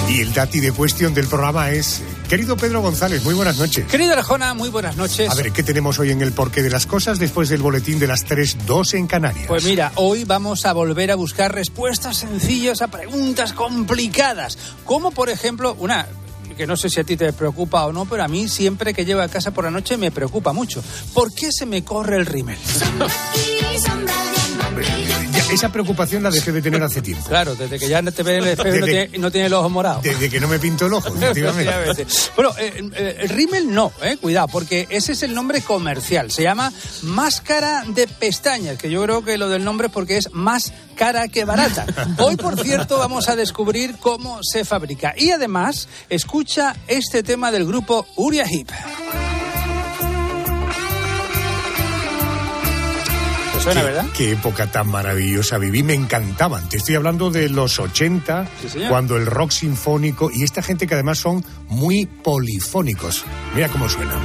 Y 0.08 0.20
el 0.20 0.32
dati 0.32 0.61
de 0.61 0.70
cuestión 0.70 1.12
del 1.12 1.26
programa 1.26 1.70
es, 1.70 2.00
querido 2.28 2.56
Pedro 2.56 2.81
González, 2.82 3.25
muy 3.25 3.34
buenas 3.34 3.56
noches. 3.58 3.87
Querido 3.87 4.12
Arjona, 4.12 4.55
muy 4.55 4.69
buenas 4.69 4.96
noches. 4.96 5.28
A 5.28 5.34
ver, 5.34 5.50
¿qué 5.50 5.64
tenemos 5.64 5.99
hoy 5.99 6.12
en 6.12 6.22
el 6.22 6.31
porqué 6.31 6.62
de 6.62 6.70
las 6.70 6.87
cosas 6.87 7.19
después 7.19 7.49
del 7.49 7.62
boletín 7.62 7.99
de 7.99 8.06
las 8.06 8.25
3.2 8.25 8.94
en 8.94 9.08
Canarias? 9.08 9.46
Pues 9.49 9.64
mira, 9.64 9.90
hoy 9.96 10.22
vamos 10.22 10.67
a 10.67 10.72
volver 10.72 11.10
a 11.10 11.17
buscar 11.17 11.52
respuestas 11.52 12.19
sencillas 12.19 12.81
a 12.81 12.88
preguntas 12.88 13.55
complicadas. 13.55 14.56
Como 14.84 15.10
por 15.10 15.31
ejemplo, 15.31 15.75
una 15.81 16.06
que 16.55 16.67
no 16.67 16.77
sé 16.77 16.89
si 16.91 17.01
a 17.01 17.05
ti 17.05 17.17
te 17.17 17.33
preocupa 17.33 17.85
o 17.87 17.93
no, 17.93 18.05
pero 18.06 18.25
a 18.25 18.29
mí 18.29 18.49
siempre 18.49 18.95
que 18.95 19.05
llego 19.05 19.21
a 19.21 19.29
casa 19.29 19.53
por 19.53 19.65
la 19.65 19.71
noche 19.71 19.97
me 19.97 20.11
preocupa 20.11 20.53
mucho. 20.53 20.83
¿Por 21.12 21.33
qué 21.35 21.51
se 21.53 21.67
me 21.67 21.85
corre 21.85 22.17
el 22.17 22.27
rímel? 22.27 22.59
Esa 25.55 25.71
preocupación 25.71 26.25
la 26.25 26.31
dejé 26.31 26.51
de 26.51 26.61
tener 26.61 26.83
hace 26.83 27.01
tiempo. 27.01 27.29
Claro, 27.29 27.55
desde 27.55 27.79
que 27.79 27.89
ya 27.89 28.03
no 28.03 28.11
te 28.11 28.25
ve 28.25 28.39
el 28.39 28.47
espejo 28.49 28.77
no 28.77 28.87
tiene, 28.87 29.19
no 29.19 29.31
tiene 29.31 29.47
el 29.47 29.53
ojo 29.53 29.71
morado. 29.71 30.01
Desde 30.03 30.29
que 30.29 30.41
no 30.41 30.49
me 30.49 30.59
pinto 30.59 30.87
el 30.87 30.93
ojo, 30.95 31.09
efectivamente. 31.17 32.06
Bueno, 32.35 32.51
eh, 32.59 32.91
eh, 32.93 33.17
el 33.21 33.29
rímel 33.29 33.73
no, 33.73 33.93
eh, 34.03 34.17
cuidado, 34.21 34.49
porque 34.49 34.89
ese 34.91 35.12
es 35.12 35.23
el 35.23 35.33
nombre 35.33 35.61
comercial. 35.61 36.33
Se 36.33 36.43
llama 36.43 36.73
máscara 37.03 37.85
de 37.87 38.09
pestañas, 38.09 38.79
que 38.79 38.91
yo 38.91 39.01
creo 39.05 39.25
que 39.25 39.39
lo 39.39 39.49
del 39.49 39.62
nombre 39.62 39.87
es 39.87 39.93
porque 39.93 40.17
es 40.17 40.33
más 40.33 40.73
cara 40.96 41.29
que 41.29 41.44
barata. 41.44 41.87
Hoy, 42.19 42.34
por 42.34 42.61
cierto, 42.61 42.99
vamos 42.99 43.29
a 43.29 43.37
descubrir 43.37 43.96
cómo 44.01 44.41
se 44.43 44.65
fabrica. 44.65 45.15
Y 45.17 45.31
además, 45.31 45.87
escucha 46.11 46.75
este 46.89 47.23
tema 47.23 47.53
del 47.53 47.65
grupo 47.65 48.06
Uria 48.17 48.44
Hip. 48.51 48.70
Suena, 53.65 53.81
Qué- 53.81 53.87
verdad? 53.87 54.06
Qué 54.17 54.33
época 54.33 54.67
tan 54.71 54.89
maravillosa 54.89 55.59
viví, 55.59 55.83
me 55.83 55.94
encantaban. 55.94 56.69
Te 56.69 56.77
estoy 56.77 56.94
hablando 56.94 57.31
de 57.31 57.49
los 57.49 57.79
80, 57.81 58.47
señor. 58.71 58.89
cuando 58.91 59.17
el 59.17 59.27
rock 59.27 59.51
sinfónico 59.51 60.31
y 60.33 60.43
esta 60.44 60.63
gente 60.63 60.87
que 60.87 60.94
además 60.94 61.19
son 61.19 61.44
muy 61.69 62.06
polifónicos. 62.06 63.25
Mira 63.55 63.69
cómo 63.69 63.89
suenan. 63.89 64.19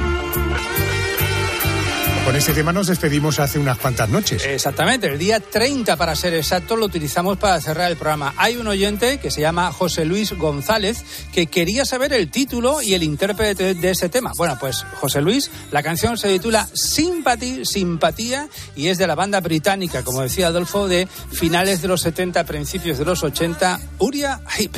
Con 2.30 2.36
este 2.36 2.52
tema 2.52 2.72
nos 2.72 2.86
despedimos 2.86 3.40
hace 3.40 3.58
unas 3.58 3.76
cuantas 3.76 4.08
noches. 4.08 4.44
Exactamente, 4.44 5.08
el 5.08 5.18
día 5.18 5.40
30 5.40 5.96
para 5.96 6.14
ser 6.14 6.32
exacto 6.34 6.76
lo 6.76 6.86
utilizamos 6.86 7.38
para 7.38 7.60
cerrar 7.60 7.90
el 7.90 7.96
programa. 7.96 8.34
Hay 8.36 8.56
un 8.56 8.68
oyente 8.68 9.18
que 9.18 9.32
se 9.32 9.40
llama 9.40 9.72
José 9.72 10.04
Luis 10.04 10.32
González 10.34 11.02
que 11.32 11.48
quería 11.48 11.84
saber 11.84 12.12
el 12.12 12.30
título 12.30 12.82
y 12.82 12.94
el 12.94 13.02
intérprete 13.02 13.74
de 13.74 13.90
ese 13.90 14.08
tema. 14.08 14.30
Bueno, 14.36 14.56
pues 14.60 14.86
José 15.00 15.20
Luis, 15.20 15.50
la 15.72 15.82
canción 15.82 16.16
se 16.16 16.28
titula 16.28 16.68
Sympathy, 16.72 17.64
Simpatía 17.64 18.46
y 18.76 18.86
es 18.86 18.98
de 18.98 19.08
la 19.08 19.16
banda 19.16 19.40
británica, 19.40 20.04
como 20.04 20.22
decía 20.22 20.46
Adolfo, 20.46 20.86
de 20.86 21.08
finales 21.32 21.82
de 21.82 21.88
los 21.88 22.00
70, 22.02 22.44
principios 22.44 22.98
de 22.98 23.06
los 23.06 23.24
80, 23.24 23.80
Uria 23.98 24.40
Heep. 24.56 24.76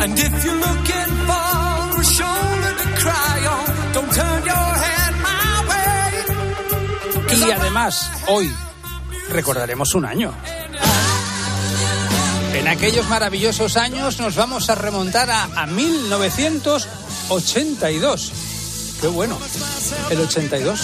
And 0.00 0.18
if 0.18 0.44
looking 0.44 1.14
for 1.14 1.19
Y 7.46 7.50
además, 7.50 8.10
hoy 8.28 8.50
recordaremos 9.30 9.94
un 9.94 10.04
año. 10.04 10.32
En 12.54 12.68
aquellos 12.68 13.08
maravillosos 13.08 13.76
años 13.76 14.20
nos 14.20 14.36
vamos 14.36 14.68
a 14.68 14.74
remontar 14.74 15.30
a, 15.30 15.44
a 15.44 15.66
1982. 15.66 18.32
Qué 19.00 19.06
bueno, 19.08 19.38
el 20.10 20.20
82. 20.20 20.80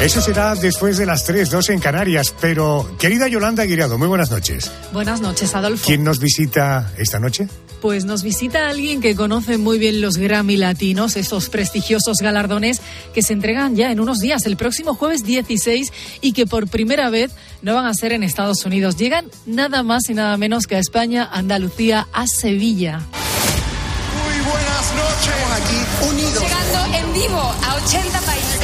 Eso 0.00 0.20
será 0.20 0.54
después 0.54 0.98
de 0.98 1.06
las 1.06 1.24
3, 1.24 1.50
2 1.50 1.70
en 1.70 1.80
Canarias. 1.80 2.34
Pero, 2.40 2.96
querida 2.98 3.28
Yolanda 3.28 3.64
Guirado, 3.64 3.98
muy 3.98 4.08
buenas 4.08 4.30
noches. 4.30 4.70
Buenas 4.92 5.20
noches, 5.20 5.54
Adolfo. 5.54 5.86
¿Quién 5.86 6.04
nos 6.04 6.18
visita 6.18 6.92
esta 6.96 7.18
noche? 7.18 7.48
Pues 7.84 8.06
nos 8.06 8.22
visita 8.22 8.70
alguien 8.70 9.02
que 9.02 9.14
conoce 9.14 9.58
muy 9.58 9.78
bien 9.78 10.00
los 10.00 10.16
Grammy 10.16 10.56
Latinos, 10.56 11.16
esos 11.16 11.50
prestigiosos 11.50 12.16
galardones 12.16 12.80
que 13.12 13.20
se 13.20 13.34
entregan 13.34 13.76
ya 13.76 13.92
en 13.92 14.00
unos 14.00 14.20
días, 14.20 14.46
el 14.46 14.56
próximo 14.56 14.94
jueves 14.94 15.22
16, 15.22 15.92
y 16.22 16.32
que 16.32 16.46
por 16.46 16.66
primera 16.66 17.10
vez 17.10 17.32
no 17.60 17.74
van 17.74 17.84
a 17.84 17.92
ser 17.92 18.12
en 18.12 18.22
Estados 18.22 18.64
Unidos. 18.64 18.96
Llegan 18.96 19.26
nada 19.44 19.82
más 19.82 20.08
y 20.08 20.14
nada 20.14 20.34
menos 20.38 20.66
que 20.66 20.76
a 20.76 20.78
España, 20.78 21.28
Andalucía, 21.30 22.08
a 22.10 22.26
Sevilla. 22.26 23.00
Muy 23.00 24.40
buenas 24.50 24.94
noches. 24.94 25.34
Estamos 25.34 25.52
aquí 25.60 26.08
unidos. 26.08 26.42
Llegando 26.42 26.96
en 26.96 27.12
vivo 27.12 27.36
a 27.38 27.74
80 27.84 28.20
países. 28.22 28.60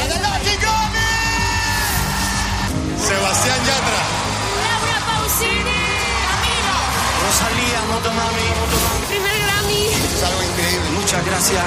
Sebastián 2.97 3.59
Yatra. 3.67 4.01
Laura 4.63 4.99
Pausini. 5.05 5.81
Camilo. 6.25 6.77
Rosalía 7.21 7.81
Motomami. 7.91 8.51
Primer 8.71 9.00
Muchas 11.11 11.25
gracias. 11.25 11.63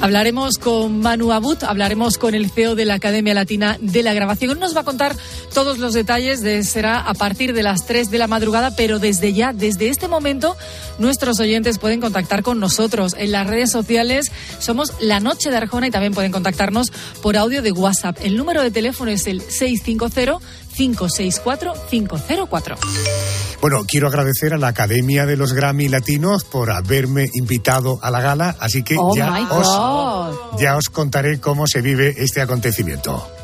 Hablaremos 0.00 0.56
con 0.56 1.00
Manu 1.00 1.32
Abut, 1.32 1.64
hablaremos 1.64 2.16
con 2.16 2.34
el 2.34 2.50
CEO 2.50 2.74
de 2.74 2.86
la 2.86 2.94
Academia 2.94 3.34
Latina 3.34 3.76
de 3.78 4.02
la 4.02 4.14
Grabación. 4.14 4.58
Nos 4.58 4.74
va 4.74 4.80
a 4.80 4.84
contar 4.84 5.14
todos 5.52 5.76
los 5.76 5.92
detalles, 5.92 6.40
de, 6.40 6.62
será 6.62 6.98
a 6.98 7.12
partir 7.12 7.52
de 7.52 7.62
las 7.62 7.84
3 7.86 8.10
de 8.10 8.16
la 8.16 8.26
madrugada, 8.26 8.74
pero 8.74 8.98
desde 8.98 9.34
ya, 9.34 9.52
desde 9.52 9.90
este 9.90 10.08
momento, 10.08 10.56
nuestros 10.98 11.38
oyentes 11.38 11.78
pueden 11.78 12.00
contactar 12.00 12.42
con 12.42 12.58
nosotros. 12.58 13.14
En 13.18 13.32
las 13.32 13.46
redes 13.46 13.70
sociales 13.70 14.32
somos 14.58 14.94
La 15.00 15.20
Noche 15.20 15.50
de 15.50 15.58
Arjona 15.58 15.88
y 15.88 15.90
también 15.90 16.14
pueden 16.14 16.32
contactarnos 16.32 16.90
por 17.20 17.36
audio 17.36 17.60
de 17.60 17.72
WhatsApp. 17.72 18.16
El 18.22 18.38
número 18.38 18.62
de 18.62 18.70
teléfono 18.70 19.10
es 19.10 19.26
el 19.26 19.42
650 19.42 20.38
564 20.76 21.72
504. 21.88 22.76
Bueno, 23.60 23.84
quiero 23.86 24.08
agradecer 24.08 24.52
a 24.52 24.58
la 24.58 24.68
Academia 24.68 25.26
de 25.26 25.36
los 25.36 25.52
Grammy 25.52 25.88
Latinos 25.88 26.44
por 26.44 26.70
haberme 26.70 27.28
invitado 27.34 27.98
a 28.02 28.10
la 28.10 28.20
gala, 28.20 28.56
así 28.60 28.82
que 28.82 28.96
Oh 28.98 29.14
ya, 29.16 29.48
os, 29.50 30.60
ya 30.60 30.76
os 30.76 30.88
contaré 30.88 31.40
cómo 31.40 31.66
se 31.66 31.80
vive 31.80 32.14
este 32.18 32.40
acontecimiento. 32.40 33.35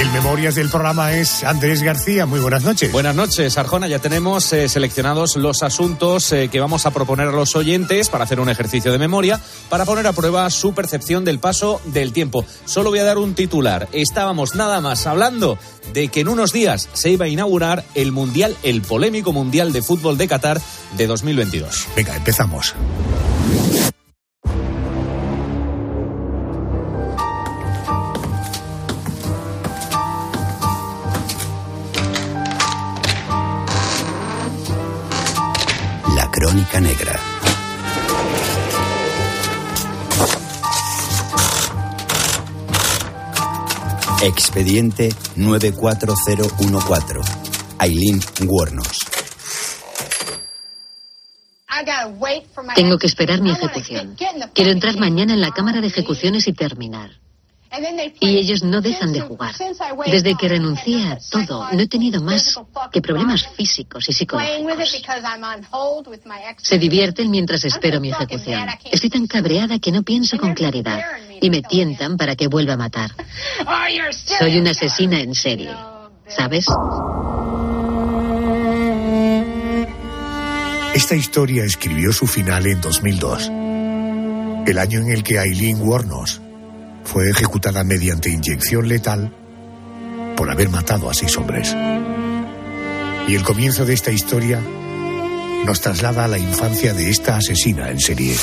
El 0.00 0.10
Memorias 0.12 0.54
del 0.54 0.70
programa 0.70 1.12
es 1.12 1.44
Andrés 1.44 1.82
García. 1.82 2.24
Muy 2.24 2.40
buenas 2.40 2.64
noches. 2.64 2.90
Buenas 2.90 3.14
noches, 3.14 3.58
Arjona. 3.58 3.86
Ya 3.86 3.98
tenemos 3.98 4.50
eh, 4.54 4.66
seleccionados 4.66 5.36
los 5.36 5.62
asuntos 5.62 6.32
eh, 6.32 6.48
que 6.48 6.58
vamos 6.58 6.86
a 6.86 6.90
proponer 6.90 7.28
a 7.28 7.32
los 7.32 7.54
oyentes 7.54 8.08
para 8.08 8.24
hacer 8.24 8.40
un 8.40 8.48
ejercicio 8.48 8.92
de 8.92 8.98
memoria, 8.98 9.38
para 9.68 9.84
poner 9.84 10.06
a 10.06 10.14
prueba 10.14 10.48
su 10.48 10.72
percepción 10.72 11.26
del 11.26 11.38
paso 11.38 11.82
del 11.84 12.14
tiempo. 12.14 12.46
Solo 12.64 12.88
voy 12.88 13.00
a 13.00 13.04
dar 13.04 13.18
un 13.18 13.34
titular. 13.34 13.90
Estábamos 13.92 14.54
nada 14.54 14.80
más 14.80 15.06
hablando 15.06 15.58
de 15.92 16.08
que 16.08 16.20
en 16.20 16.28
unos 16.28 16.54
días 16.54 16.88
se 16.94 17.10
iba 17.10 17.26
a 17.26 17.28
inaugurar 17.28 17.84
el 17.94 18.10
Mundial, 18.10 18.56
el 18.62 18.80
polémico 18.80 19.34
Mundial 19.34 19.70
de 19.74 19.82
Fútbol 19.82 20.16
de 20.16 20.28
Qatar 20.28 20.62
de 20.96 21.06
2022. 21.06 21.88
Venga, 21.94 22.16
empezamos. 22.16 22.74
Negra. 36.80 37.20
Expediente 44.22 45.14
94014. 45.36 47.20
Aileen 47.78 48.20
Wuornos. 48.46 48.98
Tengo 52.74 52.98
que 52.98 53.06
esperar 53.06 53.40
mi 53.40 53.50
ejecución. 53.50 54.16
Quiero 54.54 54.70
entrar 54.70 54.98
mañana 54.98 55.34
en 55.34 55.40
la 55.40 55.52
Cámara 55.52 55.80
de 55.80 55.86
Ejecuciones 55.86 56.48
y 56.48 56.52
terminar. 56.52 57.19
Y 58.20 58.36
ellos 58.36 58.64
no 58.64 58.80
dejan 58.80 59.12
de 59.12 59.20
jugar. 59.20 59.54
Desde 60.06 60.34
que 60.34 60.48
renuncié 60.48 61.06
a 61.06 61.18
todo, 61.30 61.68
no 61.72 61.80
he 61.80 61.86
tenido 61.86 62.20
más 62.20 62.58
que 62.92 63.00
problemas 63.00 63.46
físicos 63.56 64.08
y 64.08 64.12
psicológicos. 64.12 65.02
Se 66.58 66.78
divierten 66.78 67.30
mientras 67.30 67.64
espero 67.64 68.00
mi 68.00 68.10
ejecución. 68.10 68.66
Estoy 68.90 69.10
tan 69.10 69.26
cabreada 69.26 69.78
que 69.78 69.92
no 69.92 70.02
pienso 70.02 70.36
con 70.36 70.54
claridad 70.54 71.00
y 71.40 71.48
me 71.48 71.62
tientan 71.62 72.16
para 72.16 72.34
que 72.34 72.48
vuelva 72.48 72.74
a 72.74 72.76
matar. 72.76 73.12
Soy 74.38 74.58
una 74.58 74.72
asesina 74.72 75.20
en 75.20 75.34
serie. 75.34 75.70
¿Sabes? 76.26 76.66
Esta 80.94 81.14
historia 81.14 81.64
escribió 81.64 82.12
su 82.12 82.26
final 82.26 82.66
en 82.66 82.80
2002, 82.80 83.48
el 84.66 84.78
año 84.78 85.00
en 85.00 85.10
el 85.10 85.22
que 85.22 85.38
Aileen 85.38 85.80
Wuornos 85.80 86.40
fue 87.04 87.30
ejecutada 87.30 87.84
mediante 87.84 88.30
inyección 88.30 88.88
letal 88.88 89.34
por 90.36 90.50
haber 90.50 90.68
matado 90.70 91.10
a 91.10 91.14
seis 91.14 91.36
hombres. 91.36 91.74
Y 93.28 93.34
el 93.34 93.42
comienzo 93.42 93.84
de 93.84 93.94
esta 93.94 94.10
historia 94.10 94.60
nos 95.64 95.80
traslada 95.80 96.24
a 96.24 96.28
la 96.28 96.38
infancia 96.38 96.94
de 96.94 97.10
esta 97.10 97.36
asesina 97.36 97.90
en 97.90 98.00
serie. 98.00 98.36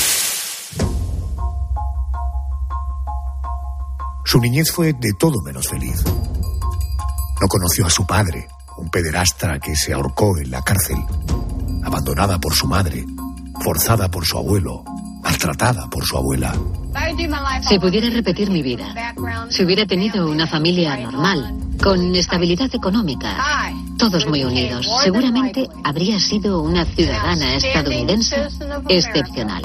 Su 4.24 4.40
niñez 4.40 4.70
fue 4.70 4.92
de 4.92 5.12
todo 5.18 5.40
menos 5.42 5.68
feliz. 5.68 6.04
No 6.04 7.48
conoció 7.48 7.86
a 7.86 7.90
su 7.90 8.06
padre, 8.06 8.48
un 8.76 8.90
pederastra 8.90 9.58
que 9.58 9.74
se 9.74 9.92
ahorcó 9.92 10.38
en 10.38 10.50
la 10.50 10.62
cárcel, 10.62 10.98
abandonada 11.82 12.38
por 12.38 12.54
su 12.54 12.66
madre, 12.66 13.04
forzada 13.60 14.10
por 14.10 14.24
su 14.24 14.36
abuelo, 14.36 14.84
maltratada 15.28 15.90
por 15.90 16.04
su 16.06 16.16
abuela. 16.16 16.54
Si 17.68 17.78
pudiera 17.78 18.08
repetir 18.08 18.50
mi 18.50 18.62
vida, 18.62 18.86
si 19.50 19.62
hubiera 19.62 19.84
tenido 19.84 20.26
una 20.26 20.46
familia 20.46 20.96
normal, 20.96 21.54
con 21.82 22.16
estabilidad 22.16 22.74
económica, 22.74 23.36
todos 23.98 24.26
muy 24.26 24.42
unidos, 24.44 24.88
seguramente 25.02 25.68
habría 25.84 26.18
sido 26.18 26.62
una 26.62 26.86
ciudadana 26.86 27.56
estadounidense 27.56 28.48
excepcional. 28.88 29.62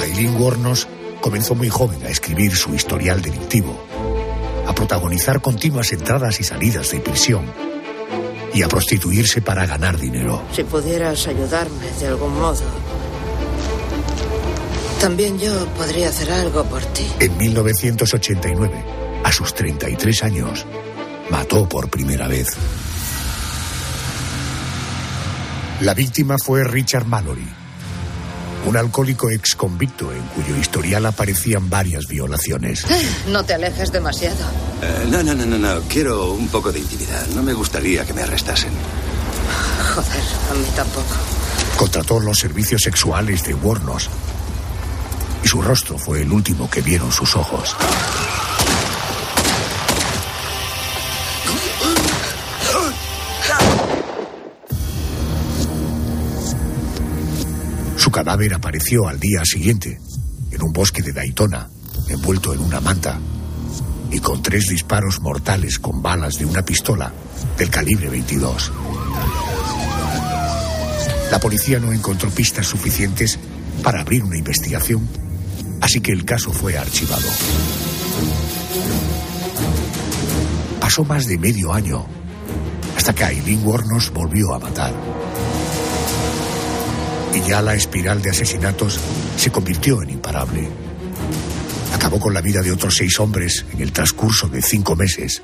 Aileen 0.00 0.36
Wuornos 0.36 0.86
comenzó 1.20 1.56
muy 1.56 1.68
joven 1.68 2.00
a 2.06 2.08
escribir 2.08 2.54
su 2.54 2.72
historial 2.72 3.20
delictivo, 3.20 3.84
a 4.68 4.72
protagonizar 4.74 5.40
continuas 5.40 5.92
entradas 5.92 6.38
y 6.38 6.44
salidas 6.44 6.92
de 6.92 7.00
prisión 7.00 7.44
y 8.52 8.62
a 8.62 8.68
prostituirse 8.68 9.42
para 9.42 9.66
ganar 9.66 9.98
dinero. 9.98 10.42
Si 10.52 10.64
pudieras 10.64 11.26
ayudarme 11.26 11.90
de 11.98 12.06
algún 12.06 12.34
modo, 12.38 12.62
también 15.00 15.38
yo 15.38 15.66
podría 15.76 16.10
hacer 16.10 16.30
algo 16.30 16.64
por 16.64 16.84
ti. 16.86 17.06
En 17.20 17.36
1989, 17.38 18.84
a 19.24 19.32
sus 19.32 19.54
33 19.54 20.22
años, 20.24 20.66
mató 21.30 21.68
por 21.68 21.88
primera 21.88 22.28
vez. 22.28 22.48
La 25.80 25.94
víctima 25.94 26.36
fue 26.44 26.64
Richard 26.64 27.06
Mallory, 27.06 27.48
un 28.66 28.76
alcohólico 28.76 29.30
ex 29.30 29.54
convicto 29.54 30.12
en 30.12 30.22
cuyo 30.28 30.56
historial 30.56 31.06
aparecían 31.06 31.68
varias 31.68 32.06
violaciones. 32.06 32.84
No 33.28 33.44
te 33.44 33.54
alejes 33.54 33.92
demasiado. 33.92 34.44
Eh, 34.82 35.06
no, 35.08 35.22
no, 35.22 35.34
no, 35.34 35.46
no, 35.46 35.58
no. 35.58 35.80
Quiero 35.82 36.32
un 36.32 36.48
poco 36.48 36.72
de 36.72 36.80
intimidad. 36.80 37.26
No 37.28 37.42
me 37.42 37.52
gustaría 37.52 38.04
que 38.04 38.12
me 38.12 38.22
arrestasen. 38.22 38.72
Joder, 39.94 40.22
a 40.50 40.54
mí 40.54 40.66
tampoco. 40.74 41.14
Contrató 41.76 42.18
los 42.18 42.38
servicios 42.38 42.82
sexuales 42.82 43.44
de 43.44 43.54
Wornos 43.54 44.08
y 45.44 45.48
su 45.48 45.62
rostro 45.62 45.98
fue 45.98 46.22
el 46.22 46.32
último 46.32 46.68
que 46.68 46.80
vieron 46.82 47.12
sus 47.12 47.36
ojos. 47.36 47.76
Su 58.10 58.14
cadáver 58.14 58.54
apareció 58.54 59.06
al 59.06 59.20
día 59.20 59.44
siguiente 59.44 60.00
en 60.50 60.62
un 60.64 60.72
bosque 60.72 61.00
de 61.00 61.12
Daytona, 61.12 61.70
envuelto 62.08 62.52
en 62.52 62.58
una 62.58 62.80
manta 62.80 63.20
y 64.10 64.18
con 64.18 64.42
tres 64.42 64.68
disparos 64.68 65.20
mortales 65.20 65.78
con 65.78 66.02
balas 66.02 66.36
de 66.36 66.44
una 66.44 66.64
pistola 66.64 67.12
del 67.56 67.70
calibre 67.70 68.08
22. 68.08 68.72
La 71.30 71.38
policía 71.38 71.78
no 71.78 71.92
encontró 71.92 72.30
pistas 72.30 72.66
suficientes 72.66 73.38
para 73.80 74.00
abrir 74.00 74.24
una 74.24 74.36
investigación 74.36 75.08
Así 75.80 76.00
que 76.00 76.10
el 76.10 76.24
caso 76.24 76.50
fue 76.50 76.76
archivado. 76.76 77.28
Pasó 80.80 81.04
más 81.04 81.28
de 81.28 81.38
medio 81.38 81.72
año 81.72 82.06
hasta 82.96 83.12
que 83.12 83.22
Aileen 83.22 83.64
Wuornos 83.64 84.10
volvió 84.10 84.52
a 84.52 84.58
matar. 84.58 85.19
Y 87.34 87.48
ya 87.48 87.62
la 87.62 87.74
espiral 87.74 88.22
de 88.22 88.30
asesinatos 88.30 88.98
se 89.36 89.50
convirtió 89.50 90.02
en 90.02 90.10
imparable. 90.10 90.68
Acabó 91.94 92.18
con 92.18 92.34
la 92.34 92.40
vida 92.40 92.62
de 92.62 92.72
otros 92.72 92.96
seis 92.96 93.18
hombres 93.20 93.64
en 93.72 93.80
el 93.80 93.92
transcurso 93.92 94.48
de 94.48 94.62
cinco 94.62 94.96
meses. 94.96 95.42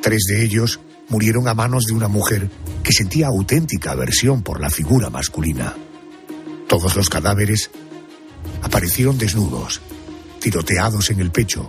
Tres 0.00 0.24
de 0.28 0.42
ellos 0.42 0.80
murieron 1.08 1.48
a 1.48 1.54
manos 1.54 1.84
de 1.84 1.94
una 1.94 2.08
mujer 2.08 2.50
que 2.82 2.92
sentía 2.92 3.26
auténtica 3.28 3.92
aversión 3.92 4.42
por 4.42 4.60
la 4.60 4.70
figura 4.70 5.10
masculina. 5.10 5.74
Todos 6.68 6.96
los 6.96 7.08
cadáveres 7.08 7.70
aparecieron 8.62 9.18
desnudos, 9.18 9.80
tiroteados 10.40 11.10
en 11.10 11.20
el 11.20 11.30
pecho 11.30 11.68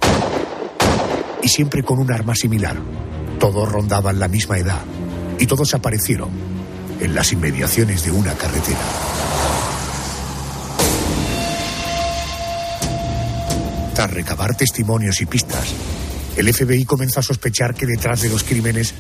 y 1.42 1.48
siempre 1.48 1.84
con 1.84 2.00
un 2.00 2.12
arma 2.12 2.36
similar. 2.36 2.78
Todos 3.40 3.70
rondaban 3.72 4.20
la 4.20 4.28
misma 4.28 4.58
edad 4.58 4.82
y 5.40 5.46
todos 5.46 5.74
aparecieron 5.74 6.30
en 7.00 7.16
las 7.16 7.32
inmediaciones 7.32 8.04
de 8.04 8.12
una 8.12 8.34
carretera. 8.36 8.80
Tras 13.94 14.12
recabar 14.12 14.56
testimonios 14.56 15.22
y 15.22 15.26
pistas, 15.26 15.74
el 16.38 16.54
FBI 16.54 16.86
comenzó 16.86 17.20
a 17.20 17.24
sospechar 17.24 17.76
que 17.76 17.86
detrás 17.86 18.22
de 18.22 18.30
los 18.30 18.44
crímenes 18.44 18.94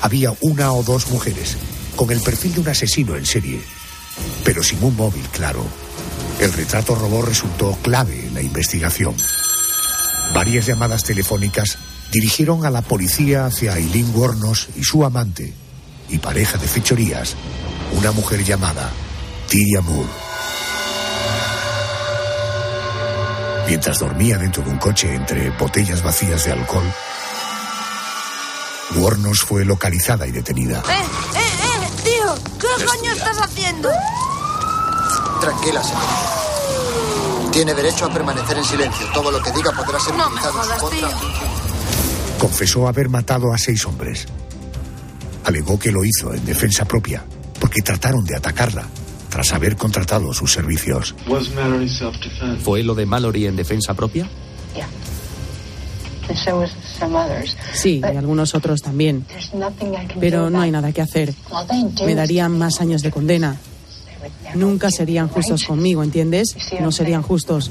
había 0.00 0.32
una 0.40 0.72
o 0.72 0.82
dos 0.82 1.10
mujeres 1.10 1.56
con 1.96 2.10
el 2.10 2.20
perfil 2.20 2.54
de 2.54 2.60
un 2.60 2.68
asesino 2.68 3.16
en 3.16 3.26
serie, 3.26 3.60
pero 4.44 4.62
sin 4.62 4.82
un 4.84 4.94
móvil 4.96 5.26
claro. 5.32 5.64
El 6.40 6.52
retrato 6.52 6.94
robot 6.94 7.26
resultó 7.26 7.76
clave 7.82 8.26
en 8.26 8.34
la 8.34 8.42
investigación. 8.42 9.16
Varias 10.32 10.66
llamadas 10.66 11.02
telefónicas 11.02 11.78
dirigieron 12.12 12.64
a 12.64 12.70
la 12.70 12.82
policía 12.82 13.46
hacia 13.46 13.72
Aileen 13.72 14.14
Wornos 14.14 14.68
y 14.76 14.84
su 14.84 15.04
amante 15.04 15.52
y 16.08 16.18
pareja 16.18 16.58
de 16.58 16.66
fechorías, 16.66 17.36
una 17.92 18.12
mujer 18.12 18.42
llamada 18.44 18.90
Tyria 19.48 19.80
Moore. 19.80 20.08
Mientras 23.66 23.98
dormía 23.98 24.38
dentro 24.38 24.62
de 24.62 24.70
un 24.70 24.78
coche 24.78 25.14
entre 25.14 25.50
botellas 25.50 26.02
vacías 26.02 26.44
de 26.44 26.52
alcohol, 26.52 26.90
Wornos 28.96 29.40
fue 29.42 29.64
localizada 29.66 30.26
y 30.26 30.30
detenida. 30.30 30.82
¡Eh, 30.88 31.04
eh, 31.36 31.40
eh! 31.40 31.88
¡Tío! 32.04 32.34
¿Qué 32.58 32.84
coño 32.86 33.12
estás 33.12 33.38
haciendo? 33.38 33.90
Tranquila, 35.42 35.82
señor. 35.82 37.50
Tiene 37.52 37.74
derecho 37.74 38.06
a 38.06 38.12
permanecer 38.12 38.56
en 38.56 38.64
silencio. 38.64 39.06
Todo 39.12 39.30
lo 39.30 39.42
que 39.42 39.52
diga 39.52 39.72
podrá 39.72 40.00
ser 40.00 40.14
No 40.14 40.30
me 40.30 40.40
en 40.40 40.46
su 40.46 40.52
contra. 40.52 40.88
tío. 40.90 41.08
Confesó 42.38 42.88
haber 42.88 43.10
matado 43.10 43.52
a 43.52 43.58
seis 43.58 43.84
hombres. 43.84 44.26
Alegó 45.48 45.78
que 45.78 45.90
lo 45.90 46.04
hizo 46.04 46.34
en 46.34 46.44
defensa 46.44 46.84
propia, 46.84 47.24
porque 47.58 47.80
trataron 47.80 48.22
de 48.22 48.36
atacarla 48.36 48.86
tras 49.30 49.50
haber 49.54 49.76
contratado 49.76 50.34
sus 50.34 50.52
servicios. 50.52 51.14
¿Fue 52.62 52.82
lo 52.82 52.94
de 52.94 53.06
Mallory 53.06 53.46
en 53.46 53.56
defensa 53.56 53.94
propia? 53.94 54.28
Sí, 57.72 58.02
y 58.02 58.16
algunos 58.16 58.54
otros 58.54 58.82
también. 58.82 59.24
Pero 60.20 60.50
no 60.50 60.60
hay 60.60 60.70
nada 60.70 60.92
que 60.92 61.00
hacer. 61.00 61.32
Me 62.04 62.14
darían 62.14 62.58
más 62.58 62.82
años 62.82 63.00
de 63.00 63.10
condena. 63.10 63.56
Nunca 64.54 64.90
serían 64.90 65.28
justos 65.28 65.64
conmigo, 65.64 66.02
¿entiendes? 66.02 66.54
No 66.78 66.92
serían 66.92 67.22
justos. 67.22 67.70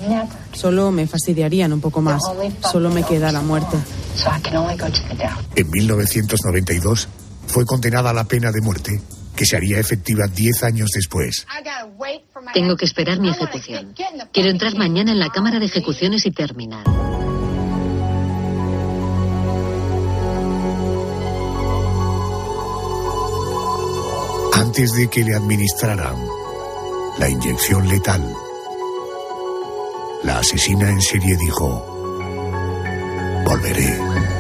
Solo 0.52 0.92
me 0.92 1.06
fastidiarían 1.06 1.74
un 1.74 1.82
poco 1.82 2.02
más. 2.02 2.24
Solo 2.72 2.90
me 2.90 3.04
queda 3.04 3.32
la 3.32 3.42
muerte. 3.42 3.78
En 5.56 5.70
1992 5.70 7.08
fue 7.48 7.66
condenada 7.66 8.12
a 8.12 8.14
la 8.14 8.26
pena 8.26 8.52
de 8.52 8.62
muerte, 8.62 9.02
que 9.36 9.46
se 9.46 9.56
haría 9.56 9.80
efectiva 9.80 10.28
diez 10.28 10.64
años 10.64 10.90
después. 10.94 11.46
Tengo 12.54 12.76
que 12.76 12.86
esperar 12.86 13.20
mi 13.20 13.30
ejecución. 13.30 13.94
Quiero 14.32 14.50
entrar 14.50 14.76
mañana 14.76 15.12
en 15.12 15.20
la 15.20 15.30
Cámara 15.30 15.60
de 15.60 15.66
Ejecuciones 15.66 16.26
y 16.26 16.32
terminar. 16.32 16.86
Antes 24.54 24.94
de 24.94 25.08
que 25.10 25.24
le 25.24 25.36
administraran 25.36 26.16
la 27.18 27.30
inyección 27.30 27.88
letal, 27.88 28.34
la 30.24 30.40
asesina 30.40 30.90
en 30.90 31.02
serie 31.02 31.36
dijo, 31.38 31.98
volveré. 33.46 34.37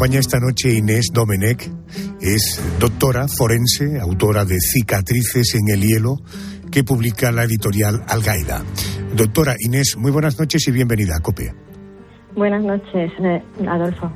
Acompaña 0.00 0.20
esta 0.20 0.40
noche 0.40 0.72
Inés 0.72 1.08
Domenech, 1.12 1.70
es 2.22 2.58
doctora 2.78 3.28
forense, 3.28 4.00
autora 4.00 4.46
de 4.46 4.56
Cicatrices 4.58 5.54
en 5.56 5.68
el 5.74 5.82
hielo, 5.82 6.16
que 6.70 6.82
publica 6.84 7.30
la 7.30 7.44
editorial 7.44 8.02
Algaida. 8.08 8.64
Doctora 9.14 9.56
Inés, 9.58 9.96
muy 9.98 10.10
buenas 10.10 10.38
noches 10.38 10.66
y 10.68 10.70
bienvenida 10.70 11.16
a 11.16 11.20
COPE. 11.20 11.52
Buenas 12.34 12.62
noches, 12.64 13.12
eh, 13.22 13.42
Adolfo. 13.68 14.10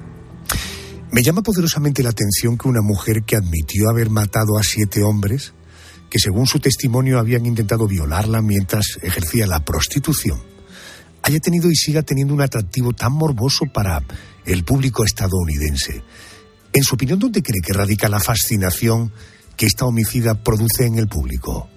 Me 1.13 1.23
llama 1.23 1.43
poderosamente 1.43 2.03
la 2.03 2.09
atención 2.09 2.57
que 2.57 2.67
una 2.67 2.81
mujer 2.81 3.23
que 3.25 3.37
admitió 3.37 3.91
haber 3.91 4.09
matado 4.09 4.57
a 4.59 4.63
siete 4.63 5.03
hombres, 5.03 5.53
que 6.09 6.19
según 6.19 6.47
su 6.47 6.61
testimonio 6.61 7.19
habían 7.19 7.45
intentado 7.45 7.87
violarla 7.87 8.41
mientras 8.41 8.99
ejercía 9.03 9.47
la 9.47 9.63
prostitución, 9.67 10.39
haya 11.23 11.41
tenido 11.41 11.71
y 11.71 11.75
siga 11.75 12.01
teniendo 12.01 12.33
un 12.33 12.41
atractivo 12.41 12.95
tan 12.95 13.13
morboso 13.13 13.67
para 13.67 14.01
el 14.47 14.65
público 14.65 15.05
estadounidense. 15.05 16.03
En 16.73 16.83
su 16.83 16.95
opinión, 16.97 17.19
¿dónde 17.19 17.43
cree 17.43 17.63
que 17.65 17.73
radica 17.73 18.09
la 18.09 18.21
fascinación 18.21 19.13
que 19.57 19.67
esta 19.67 19.87
homicida 19.87 20.35
produce 20.35 20.87
en 20.87 20.99
el 20.99 21.07
público? 21.07 21.69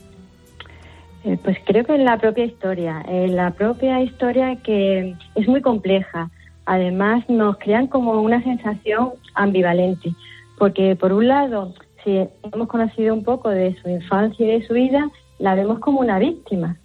Eh, 1.23 1.37
pues 1.43 1.57
creo 1.65 1.83
que 1.83 1.95
en 1.95 2.05
la 2.05 2.17
propia 2.17 2.45
historia, 2.45 3.03
en 3.07 3.35
la 3.35 3.51
propia 3.51 4.01
historia 4.01 4.57
que 4.63 5.15
es 5.35 5.47
muy 5.47 5.61
compleja. 5.61 6.29
Además, 6.65 7.23
nos 7.29 7.57
crean 7.57 7.87
como 7.87 8.21
una 8.21 8.41
sensación 8.43 9.11
ambivalente, 9.35 10.13
porque 10.57 10.95
por 10.95 11.13
un 11.13 11.27
lado, 11.27 11.73
si 12.03 12.27
hemos 12.51 12.67
conocido 12.67 13.13
un 13.13 13.23
poco 13.23 13.49
de 13.49 13.75
su 13.81 13.89
infancia 13.89 14.45
y 14.45 14.59
de 14.59 14.67
su 14.67 14.73
vida, 14.73 15.09
la 15.39 15.55
vemos 15.55 15.79
como 15.79 15.99
una 15.99 16.19
víctima, 16.19 16.77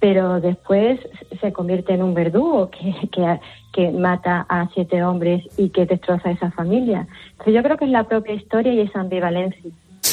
pero 0.00 0.40
después 0.40 1.00
se 1.40 1.52
convierte 1.52 1.94
en 1.94 2.02
un 2.02 2.14
verdugo 2.14 2.70
que, 2.70 3.38
que, 3.72 3.90
mata 3.92 4.46
a 4.48 4.68
siete 4.74 5.02
hombres 5.02 5.44
y 5.56 5.70
que 5.70 5.86
destroza 5.86 6.28
a 6.28 6.32
esa 6.32 6.50
familia. 6.50 7.06
Entonces 7.30 7.54
yo 7.54 7.62
creo 7.62 7.76
que 7.76 7.84
es 7.84 7.90
la 7.90 8.08
propia 8.08 8.34
historia 8.34 8.72
y 8.72 8.80
esa 8.80 9.00
ambivalencia. 9.00 9.70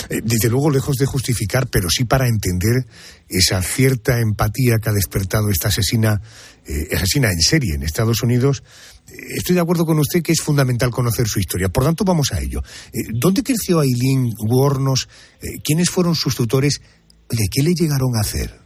Eh, 0.09 0.21
Desde 0.23 0.49
luego, 0.49 0.69
lejos 0.69 0.97
de 0.97 1.05
justificar, 1.05 1.67
pero 1.67 1.89
sí 1.89 2.05
para 2.05 2.27
entender 2.27 2.85
esa 3.27 3.61
cierta 3.61 4.19
empatía 4.19 4.77
que 4.81 4.89
ha 4.89 4.93
despertado 4.93 5.49
esta 5.49 5.69
asesina, 5.69 6.21
eh, 6.67 6.95
asesina 6.95 7.29
en 7.31 7.39
serie 7.39 7.75
en 7.75 7.83
Estados 7.83 8.21
Unidos. 8.21 8.63
Eh, 9.07 9.37
Estoy 9.37 9.55
de 9.55 9.61
acuerdo 9.61 9.85
con 9.85 9.99
usted 9.99 10.21
que 10.21 10.31
es 10.31 10.41
fundamental 10.41 10.91
conocer 10.91 11.27
su 11.27 11.39
historia. 11.39 11.69
Por 11.69 11.83
tanto, 11.83 12.03
vamos 12.03 12.31
a 12.33 12.39
ello. 12.39 12.61
Eh, 12.93 12.99
¿Dónde 13.13 13.43
creció 13.43 13.79
Aileen 13.79 14.31
Wuornos? 14.47 15.07
Eh, 15.41 15.59
¿Quiénes 15.63 15.89
fueron 15.89 16.15
sus 16.15 16.35
tutores? 16.35 16.81
Oye, 17.31 17.45
¿qué 17.51 17.63
le 17.63 17.73
llegaron 17.73 18.15
a 18.15 18.21
hacer? 18.21 18.64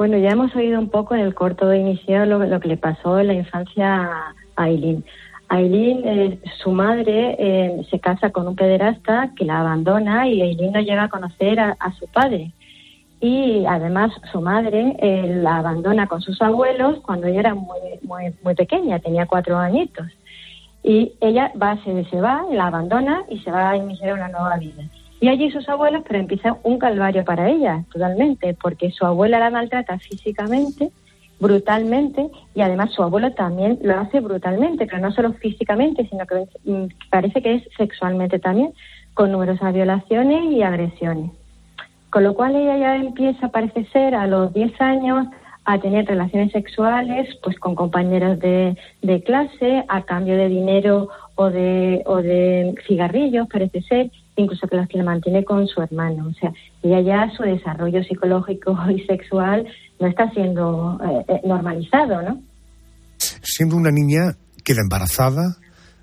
Bueno, 0.00 0.16
ya 0.16 0.30
hemos 0.30 0.56
oído 0.56 0.80
un 0.80 0.88
poco 0.88 1.14
en 1.14 1.20
el 1.20 1.34
corto 1.34 1.68
de 1.68 1.76
inicio 1.76 2.24
lo, 2.24 2.38
lo 2.38 2.58
que 2.58 2.68
le 2.68 2.78
pasó 2.78 3.20
en 3.20 3.26
la 3.26 3.34
infancia 3.34 4.04
a 4.06 4.34
Aileen. 4.56 5.04
Aileen, 5.50 6.00
eh, 6.06 6.38
su 6.62 6.70
madre, 6.70 7.36
eh, 7.38 7.86
se 7.90 8.00
casa 8.00 8.30
con 8.30 8.48
un 8.48 8.56
pederasta 8.56 9.32
que 9.36 9.44
la 9.44 9.60
abandona 9.60 10.26
y 10.26 10.40
Aileen 10.40 10.72
no 10.72 10.80
llega 10.80 11.02
a 11.02 11.10
conocer 11.10 11.60
a, 11.60 11.76
su 11.98 12.06
padre. 12.06 12.50
Y 13.20 13.66
además 13.66 14.10
su 14.32 14.40
madre 14.40 14.96
eh, 15.00 15.38
la 15.42 15.58
abandona 15.58 16.06
con 16.06 16.22
sus 16.22 16.40
abuelos 16.40 17.00
cuando 17.00 17.26
ella 17.26 17.40
era 17.40 17.54
muy, 17.54 17.80
muy, 18.00 18.34
muy 18.42 18.54
pequeña, 18.54 19.00
tenía 19.00 19.26
cuatro 19.26 19.58
añitos. 19.58 20.06
Y 20.82 21.12
ella 21.20 21.52
va, 21.62 21.76
se, 21.84 22.06
se 22.06 22.22
va, 22.22 22.46
la 22.50 22.68
abandona 22.68 23.24
y 23.28 23.38
se 23.40 23.50
va 23.50 23.68
a 23.68 23.76
iniciar 23.76 24.14
una 24.14 24.28
nueva 24.28 24.56
vida. 24.56 24.82
Y 25.20 25.28
allí 25.28 25.50
sus 25.50 25.68
abuelos, 25.68 26.02
pero 26.06 26.18
empieza 26.18 26.56
un 26.62 26.78
calvario 26.78 27.24
para 27.24 27.50
ella, 27.50 27.84
totalmente, 27.92 28.56
porque 28.60 28.90
su 28.90 29.04
abuela 29.04 29.38
la 29.38 29.50
maltrata 29.50 29.98
físicamente, 29.98 30.90
brutalmente, 31.38 32.30
y 32.54 32.62
además 32.62 32.92
su 32.92 33.02
abuelo 33.02 33.32
también 33.32 33.78
lo 33.82 33.98
hace 33.98 34.20
brutalmente, 34.20 34.86
pero 34.86 34.98
no 34.98 35.12
solo 35.12 35.34
físicamente, 35.34 36.08
sino 36.08 36.26
que 36.26 36.46
mm, 36.64 36.86
parece 37.10 37.42
que 37.42 37.56
es 37.56 37.68
sexualmente 37.76 38.38
también, 38.38 38.72
con 39.12 39.30
numerosas 39.30 39.74
violaciones 39.74 40.52
y 40.52 40.62
agresiones. 40.62 41.30
Con 42.10 42.24
lo 42.24 42.34
cual 42.34 42.56
ella 42.56 42.78
ya 42.78 42.96
empieza, 42.96 43.48
parece 43.48 43.84
ser, 43.86 44.14
a 44.14 44.26
los 44.26 44.52
10 44.54 44.80
años 44.80 45.26
a 45.64 45.78
tener 45.78 46.06
relaciones 46.06 46.50
sexuales 46.52 47.28
pues 47.42 47.58
con 47.58 47.74
compañeros 47.74 48.38
de, 48.40 48.76
de 49.02 49.22
clase 49.22 49.84
a 49.88 50.02
cambio 50.02 50.36
de 50.36 50.48
dinero 50.48 51.08
o 51.34 51.50
de, 51.50 52.02
o 52.06 52.16
de 52.16 52.74
cigarrillos, 52.86 53.46
parece 53.48 53.82
ser, 53.82 54.10
incluso 54.40 54.66
que 54.66 54.76
los 54.76 54.88
que 54.88 54.98
la 54.98 55.04
mantiene 55.04 55.44
con 55.44 55.66
su 55.66 55.80
hermano. 55.80 56.28
O 56.28 56.34
sea, 56.34 56.52
ella 56.82 57.00
ya 57.00 57.30
su 57.36 57.42
desarrollo 57.42 58.02
psicológico 58.04 58.76
y 58.90 59.00
sexual 59.06 59.66
no 59.98 60.06
está 60.06 60.30
siendo 60.30 60.98
eh, 61.04 61.24
eh, 61.28 61.40
normalizado, 61.46 62.22
¿no? 62.22 62.42
Siendo 63.42 63.76
una 63.76 63.90
niña, 63.90 64.36
queda 64.64 64.80
embarazada, 64.82 65.56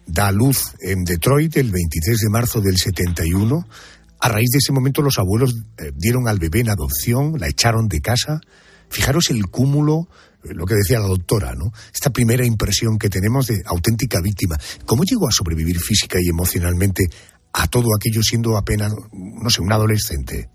da 0.05 0.27
a 0.27 0.31
luz 0.31 0.75
en 0.81 1.03
Detroit 1.03 1.57
el 1.57 1.71
23 1.71 2.17
de 2.17 2.29
marzo 2.29 2.61
del 2.61 2.77
71. 2.77 3.65
A 4.19 4.29
raíz 4.29 4.49
de 4.51 4.59
ese 4.59 4.71
momento 4.71 5.01
los 5.01 5.19
abuelos 5.19 5.55
eh, 5.77 5.91
dieron 5.95 6.27
al 6.27 6.39
bebé 6.39 6.61
en 6.61 6.69
adopción, 6.69 7.39
la 7.39 7.47
echaron 7.47 7.87
de 7.87 8.01
casa. 8.01 8.39
Fijaros 8.89 9.29
el 9.31 9.47
cúmulo, 9.47 10.07
lo 10.43 10.65
que 10.65 10.75
decía 10.75 10.99
la 10.99 11.07
doctora, 11.07 11.53
¿no? 11.55 11.71
Esta 11.93 12.09
primera 12.09 12.45
impresión 12.45 12.97
que 12.97 13.09
tenemos 13.09 13.47
de 13.47 13.61
auténtica 13.65 14.21
víctima. 14.21 14.57
¿Cómo 14.85 15.03
llegó 15.03 15.27
a 15.27 15.31
sobrevivir 15.31 15.79
física 15.79 16.19
y 16.21 16.29
emocionalmente 16.29 17.07
a 17.53 17.67
todo 17.67 17.87
aquello 17.95 18.21
siendo 18.21 18.57
apenas, 18.57 18.93
no 19.11 19.49
sé, 19.49 19.61
un 19.61 19.71
adolescente? 19.71 20.49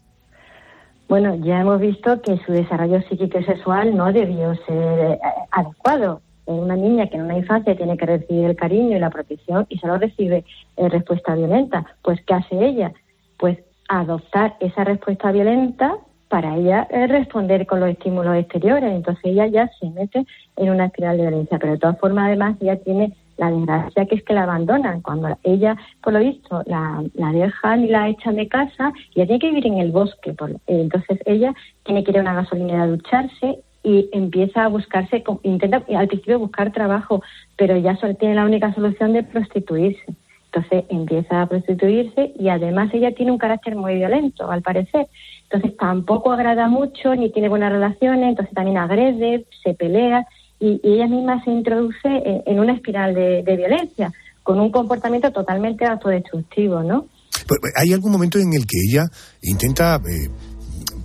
Bueno, 1.09 1.35
ya 1.45 1.61
hemos 1.61 1.81
visto 1.81 2.23
que 2.23 2.39
su 2.47 2.53
desarrollo 2.53 3.03
psíquico 3.03 3.39
y 3.39 3.45
sexual 3.45 3.95
no 3.97 4.13
debió 4.13 4.55
ser 4.67 5.13
eh, 5.13 5.19
adecuado. 5.51 6.23
Una 6.47 6.75
niña 6.75 7.07
que 7.09 7.17
en 7.17 7.25
una 7.25 7.37
infancia 7.37 7.77
tiene 7.77 7.97
que 7.97 8.07
recibir 8.07 8.47
el 8.47 8.57
cariño 8.57 8.97
y 8.97 9.01
la 9.01 9.11
protección 9.11 9.67
y 9.69 9.79
solo 9.79 9.99
recibe 9.99 10.45
eh, 10.77 10.89
respuesta 10.89 11.35
violenta, 11.35 11.85
pues 12.03 12.19
¿qué 12.27 12.35
hace 12.35 12.57
ella? 12.65 12.93
Pues 13.39 13.59
adoptar 13.89 14.57
esa 14.61 14.85
respuesta 14.85 15.31
violenta 15.33 15.99
para 16.33 16.57
ella 16.57 16.87
eh, 16.89 17.07
responder 17.09 17.67
con 17.67 17.81
los 17.81 17.91
estímulos 17.91 18.35
exteriores. 18.37 18.91
Entonces 18.91 19.23
ella 19.23 19.47
ya 19.49 19.71
se 19.79 19.91
mete 19.91 20.25
en 20.57 20.71
una 20.71 20.87
espiral 20.87 21.19
de 21.19 21.25
violencia. 21.25 21.59
Pero 21.59 21.75
de 21.75 21.79
todas 21.79 21.99
formas, 21.99 22.29
además, 22.29 22.57
ella 22.63 22.77
tiene 22.77 23.13
la 23.37 23.51
desgracia 23.51 24.07
que 24.07 24.17
es 24.17 24.25
que 24.25 24.35
la 24.35 24.45
abandonan. 24.45 25.01
Cuando 25.01 25.37
ella, 25.43 25.77
por 26.03 26.13
lo 26.13 26.21
visto, 26.21 26.63
la, 26.67 27.03
la 27.15 27.33
dejan 27.33 27.85
y 27.85 27.89
la 27.89 28.09
echan 28.09 28.37
de 28.37 28.49
casa, 28.49 28.93
ella 29.15 29.27
tiene 29.27 29.39
que 29.39 29.49
vivir 29.49 29.67
en 29.67 29.79
el 29.79 29.93
bosque. 29.93 30.33
Por, 30.33 30.57
entonces 30.67 31.19
ella 31.27 31.55
tiene 31.85 32.05
que 32.05 32.11
ir 32.11 32.19
a 32.19 32.23
una 32.23 32.35
gasolinera 32.35 32.83
a 32.83 32.89
ducharse 32.89 33.59
y 33.85 34.09
empieza 34.13 34.65
a 34.65 34.69
buscarse, 34.69 35.25
intenta 35.43 35.83
al 35.97 36.07
principio 36.07 36.39
buscar 36.39 36.73
trabajo, 36.73 37.23
pero 37.57 37.77
ya 37.77 37.97
tiene 38.19 38.35
la 38.35 38.45
única 38.45 38.73
solución 38.75 39.13
de 39.13 39.25
prostituirse. 39.25 40.15
Entonces 40.55 40.85
empieza 40.91 41.43
a 41.43 41.47
prostituirse 41.47 42.33
y 42.39 42.49
además 42.49 42.93
ella 42.93 43.13
tiene 43.13 43.33
un 43.33 43.39
carácter 43.39 43.75
muy 43.75 43.95
violento, 43.95 44.51
al 44.51 44.63
parecer. 44.63 45.09
Entonces 45.45 45.77
tampoco 45.79 46.31
agrada 46.31 46.69
mucho 46.69 47.15
ni 47.15 47.31
tiene 47.31 47.49
buenas 47.49 47.73
relaciones, 47.73 48.29
entonces 48.29 48.55
también 48.55 48.79
agrede, 48.79 49.47
se 49.63 49.75
pelea 49.75 50.27
y, 50.63 50.81
ella 50.85 51.07
misma 51.09 51.43
se 51.45 51.51
introduce 51.51 52.09
en, 52.47 52.61
una 52.61 52.75
espiral 52.75 53.15
de, 53.15 53.57
violencia 53.57 54.13
con 54.43 54.61
un 54.61 54.71
comportamiento 54.71 55.31
totalmente 55.33 55.85
autodestructivo, 55.85 56.83
¿no? 56.83 57.07
Pues, 57.47 57.61
¿Hay 57.77 57.93
algún 57.93 58.13
momento 58.13 58.39
en 58.39 58.53
el 58.53 58.67
que 58.67 58.79
ella 58.89 59.05
intenta 59.43 59.97
eh, 59.97 60.29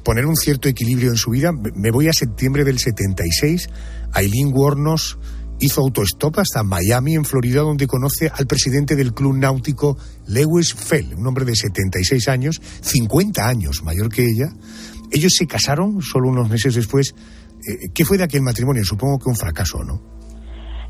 poner 0.08 0.26
un 0.26 0.38
cierto 0.38 0.70
equilibrio 0.70 1.10
en 1.10 1.18
su 1.18 1.32
vida. 1.32 1.52
Me 1.76 1.92
voy 1.92 2.08
a 2.08 2.14
septiembre 2.14 2.64
del 2.64 2.80
76. 2.80 3.70
Aileen 4.14 4.54
Wuornos 4.54 5.18
hizo 5.60 5.82
autostop 5.82 6.40
hasta 6.40 6.64
Miami, 6.64 7.16
en 7.16 7.26
Florida, 7.26 7.60
donde 7.60 7.88
conoce 7.88 8.32
al 8.34 8.48
presidente 8.48 8.96
del 8.96 9.14
club 9.14 9.36
náutico 9.36 9.98
Lewis 10.28 10.74
Fell, 10.74 11.14
un 11.14 11.28
hombre 11.28 11.44
de 11.44 11.56
76 11.56 12.28
años, 12.30 12.62
50 12.82 13.46
años 13.46 13.84
mayor 13.84 14.08
que 14.08 14.24
ella. 14.24 14.48
Ellos 15.12 15.34
se 15.38 15.46
casaron 15.46 16.02
solo 16.02 16.30
unos 16.30 16.50
meses 16.50 16.76
después. 16.76 17.14
Eh, 17.68 17.90
¿Qué 17.94 18.06
fue 18.06 18.18
de 18.18 18.24
aquel 18.24 18.42
matrimonio? 18.42 18.84
Supongo 18.86 19.20
que 19.20 19.30
un 19.30 19.36
fracaso, 19.36 19.84
¿no? 19.84 20.00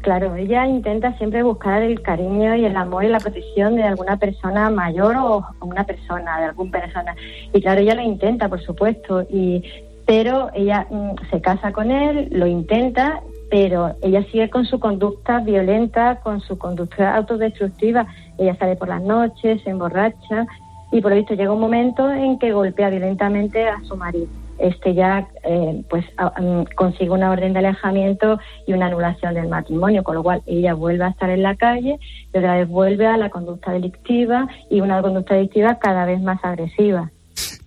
Claro, 0.02 0.36
ella 0.36 0.66
intenta 0.68 1.18
siempre 1.18 1.42
buscar 1.44 1.82
el 1.82 2.02
cariño 2.02 2.56
y 2.56 2.66
el 2.66 2.78
amor 2.78 3.04
y 3.04 3.10
la 3.10 3.20
protección 3.20 3.76
de 3.76 3.84
alguna 3.84 4.18
persona 4.18 4.70
mayor 4.70 5.16
o 5.18 5.44
una 5.62 5.84
persona, 5.86 6.40
de 6.40 6.46
alguna 6.46 6.72
persona. 6.72 7.16
Y 7.52 7.62
claro, 7.62 7.82
ella 7.82 7.96
lo 7.96 8.04
intenta, 8.04 8.48
por 8.48 8.62
supuesto, 8.62 9.24
y 9.30 9.63
pero 10.06 10.50
ella 10.54 10.88
mm, 10.90 11.16
se 11.30 11.42
casa 11.42 11.74
con 11.74 11.92
él, 11.92 12.30
lo 12.32 12.46
intenta, 12.48 13.22
pero 13.50 13.96
ella 14.02 14.24
sigue 14.32 14.50
con 14.50 14.66
su 14.66 14.80
conducta 14.80 15.40
violenta, 15.40 16.22
con 16.22 16.40
su 16.42 16.58
conducta 16.58 17.16
autodestructiva. 17.16 18.08
Ella 18.38 18.56
sale 18.56 18.76
por 18.76 18.88
las 18.88 19.02
noches, 19.02 19.62
se 19.63 19.72
emborracha 19.72 20.46
y 20.92 21.02
por 21.02 21.12
lo 21.12 21.18
visto 21.18 21.34
llega 21.34 21.52
un 21.52 21.60
momento 21.60 22.10
en 22.10 22.40
que 22.40 22.54
golpea 22.54 22.90
violentamente 22.90 23.68
a 23.68 23.82
su 23.84 23.98
marido 23.98 24.47
este 24.60 24.93
ya 24.93 25.28
eh, 25.43 25.84
pues 25.89 26.06
mm, 26.39 26.76
consigue 26.76 27.10
una 27.10 27.32
orden 27.32 27.54
de 27.54 27.60
alejamiento 27.60 28.39
y 28.65 28.74
una 28.74 28.88
anulación 28.88 29.34
del 29.34 29.48
matrimonio, 29.48 30.04
con 30.04 30.15
lo 30.15 30.24
cual 30.24 30.41
ella 30.46 30.74
vuelve 30.74 31.06
a 31.06 31.10
estar 31.10 31.30
en 31.30 31.43
la 31.43 31.56
calle 31.56 32.00
y 32.34 32.38
otra 32.38 32.56
vez 32.58 32.67
vuelve 32.67 33.08
a 33.08 33.17
la 33.17 33.30
conducta 33.30 33.72
delictiva 33.72 34.48
y 34.70 34.82
una 34.82 35.02
conducta 35.02 35.36
delictiva 35.36 35.78
cada 35.80 36.06
vez 36.06 36.22
más 36.22 36.39
agresiva. 36.43 37.12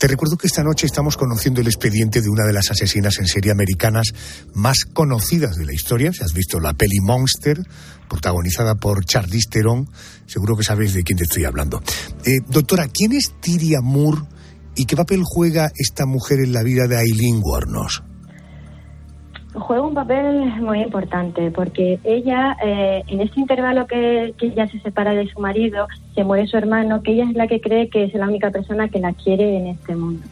Te 0.00 0.08
recuerdo 0.08 0.38
que 0.38 0.46
esta 0.46 0.62
noche 0.62 0.86
estamos 0.86 1.18
conociendo 1.18 1.60
el 1.60 1.66
expediente 1.66 2.22
de 2.22 2.30
una 2.30 2.46
de 2.46 2.54
las 2.54 2.70
asesinas 2.70 3.18
en 3.18 3.26
serie 3.26 3.52
americanas 3.52 4.14
más 4.54 4.86
conocidas 4.86 5.56
de 5.56 5.66
la 5.66 5.74
historia. 5.74 6.10
Si 6.10 6.24
has 6.24 6.32
visto 6.32 6.58
la 6.58 6.72
peli 6.72 7.00
Monster, 7.02 7.58
protagonizada 8.08 8.76
por 8.76 9.04
Charlize 9.04 9.50
Theron, 9.50 9.90
seguro 10.26 10.56
que 10.56 10.64
sabes 10.64 10.94
de 10.94 11.02
quién 11.02 11.18
te 11.18 11.24
estoy 11.24 11.44
hablando. 11.44 11.82
Eh, 12.24 12.38
doctora, 12.48 12.88
¿quién 12.88 13.12
es 13.12 13.34
Tiria 13.40 13.80
Moore? 13.82 14.22
¿Y 14.76 14.86
qué 14.86 14.96
papel 14.96 15.22
juega 15.24 15.70
esta 15.76 16.06
mujer 16.06 16.38
en 16.40 16.52
la 16.52 16.62
vida 16.62 16.86
de 16.86 16.96
Aileen 16.96 17.40
Wuornos? 17.42 18.02
Juega 19.52 19.82
un 19.82 19.94
papel 19.94 20.44
muy 20.62 20.80
importante 20.80 21.50
porque 21.50 21.98
ella, 22.04 22.56
eh, 22.64 23.02
en 23.08 23.20
este 23.20 23.40
intervalo 23.40 23.86
que, 23.86 24.32
ella 24.40 24.68
se 24.68 24.78
separa 24.80 25.12
de 25.12 25.26
su 25.28 25.40
marido, 25.40 25.88
se 26.14 26.22
muere 26.22 26.46
su 26.46 26.56
hermano, 26.56 27.02
que 27.02 27.12
ella 27.12 27.24
es 27.24 27.34
la 27.34 27.48
que 27.48 27.60
cree 27.60 27.88
que 27.88 28.04
es 28.04 28.14
la 28.14 28.28
única 28.28 28.50
persona 28.50 28.88
que 28.88 29.00
la 29.00 29.12
quiere 29.12 29.56
en 29.56 29.66
este 29.66 29.96
mundo. 29.96 30.24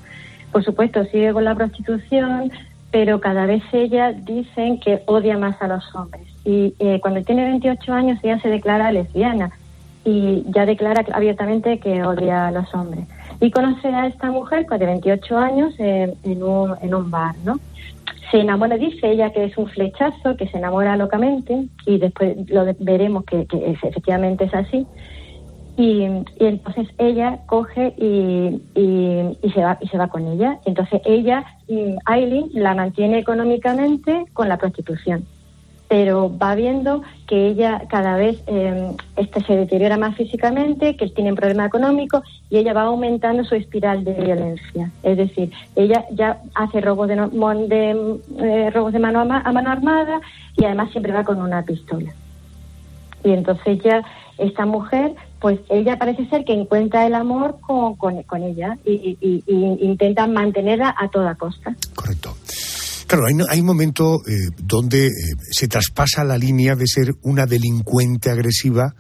Por 0.53 0.65
supuesto, 0.65 1.05
sigue 1.07 1.33
con 1.33 1.45
la 1.45 1.57
prostitución, 1.57 2.53
pero 2.93 3.21
cada 3.21 3.45
vez 3.45 3.63
ella 3.73 4.13
dicen 4.13 4.79
que 4.79 5.03
odia 5.07 5.37
más 5.37 5.61
a 5.61 5.67
los 5.67 5.85
hombres. 5.97 6.27
Y 6.45 6.75
eh, 6.79 7.01
cuando 7.01 7.23
tiene 7.23 7.45
28 7.45 7.93
años 7.93 8.21
ella 8.23 8.41
se 8.41 8.49
declara 8.49 8.93
lesbiana 8.93 9.51
y 10.05 10.45
ya 10.55 10.65
declara 10.65 11.05
abiertamente 11.13 11.81
que 11.81 12.03
odia 12.05 12.47
a 12.47 12.51
los 12.53 12.73
hombres 12.73 13.05
y 13.41 13.51
conoce 13.51 13.89
a 13.89 14.07
esta 14.07 14.31
mujer 14.31 14.67
pues, 14.67 14.81
de 14.81 14.87
28 14.87 15.39
años 15.39 15.75
en, 15.79 16.43
un, 16.43 16.75
en 16.83 16.95
un 16.95 17.11
bar, 17.11 17.35
¿no? 17.45 17.59
Se 18.31 18.41
enamora, 18.41 18.77
dice 18.77 19.11
ella 19.11 19.31
que 19.33 19.45
es 19.45 19.57
un 19.57 19.69
flechazo, 19.69 20.37
que 20.37 20.49
se 20.49 20.59
enamora 20.59 20.97
locamente 20.97 21.67
y 21.87 21.99
después 21.99 22.37
lo 22.51 22.67
veremos 22.81 23.25
que, 23.25 23.47
efectivamente 23.67 24.45
es 24.45 24.55
así. 24.55 24.87
Y, 25.77 26.03
entonces 26.41 26.89
ella 26.99 27.39
coge 27.47 27.95
y, 27.97 28.61
y, 28.75 29.51
se 29.51 29.63
va 29.63 29.79
y 29.81 29.89
se 29.89 29.97
va 29.97 30.09
con 30.09 30.27
ella. 30.27 30.59
Entonces 30.67 31.01
ella, 31.07 31.45
Aileen, 32.05 32.51
la 32.53 32.75
mantiene 32.75 33.19
económicamente 33.19 34.27
con 34.35 34.49
la 34.49 34.59
prostitución 34.59 35.25
pero 35.89 36.31
va 36.37 36.55
viendo 36.55 37.03
que 37.27 37.49
ella 37.49 37.83
cada 37.89 38.17
vez 38.17 38.39
eh, 38.47 38.93
este 39.17 39.43
se 39.43 39.57
deteriora 39.57 39.97
más 39.97 40.17
físicamente, 40.17 40.97
que 40.97 41.09
tiene 41.09 41.31
un 41.31 41.37
problema 41.37 41.65
económico 41.65 42.23
y 42.51 42.59
ella 42.59 42.75
va 42.75 42.83
aumentando 42.83 43.43
su 43.45 43.55
espiral 43.55 44.05
de 44.05 44.13
violencia. 44.13 44.91
Es 45.03 45.17
decir, 45.17 45.51
ella 45.77 46.05
ya 46.13 46.41
hace 46.55 46.81
robos 46.83 47.09
de, 47.09 47.17
de 47.17 48.21
eh, 48.39 48.71
robos 48.71 48.93
de 48.93 48.99
mano 48.99 49.21
a, 49.21 49.25
mano 49.25 49.71
armada 49.71 50.21
y 50.57 50.65
además 50.65 50.91
siempre 50.91 51.13
va 51.13 51.25
con 51.25 51.41
una 51.41 51.63
pistola. 51.63 52.13
Y 53.25 53.33
entonces 53.33 53.83
ya 53.83 54.03
esta 54.37 54.67
mujer, 54.67 55.15
pues 55.41 55.59
ella 55.71 55.99
parece 55.99 56.27
ser 56.27 56.45
que 56.45 56.53
encuentra 56.53 57.07
el 57.07 57.15
amor 57.15 57.59
con, 57.61 57.97
con, 57.97 58.43
ella 58.43 58.79
y 58.85 59.17
intenta 59.81 60.27
mantenerla 60.27 60.95
a 60.97 61.09
toda 61.09 61.35
costa. 61.35 61.75
Correcto. 61.95 62.38
Claro, 63.09 63.25
hay, 63.49 63.61
un 63.61 63.67
momento 63.67 64.21
eh, 64.27 64.51
donde 64.59 65.07
eh, 65.07 65.13
se 65.51 65.67
traspasa 65.67 66.25
la 66.25 66.37
línea 66.37 66.77
de 66.77 66.87
ser 66.87 67.15
una 67.23 67.47
delincuente 67.47 68.31
agresiva 68.31 68.95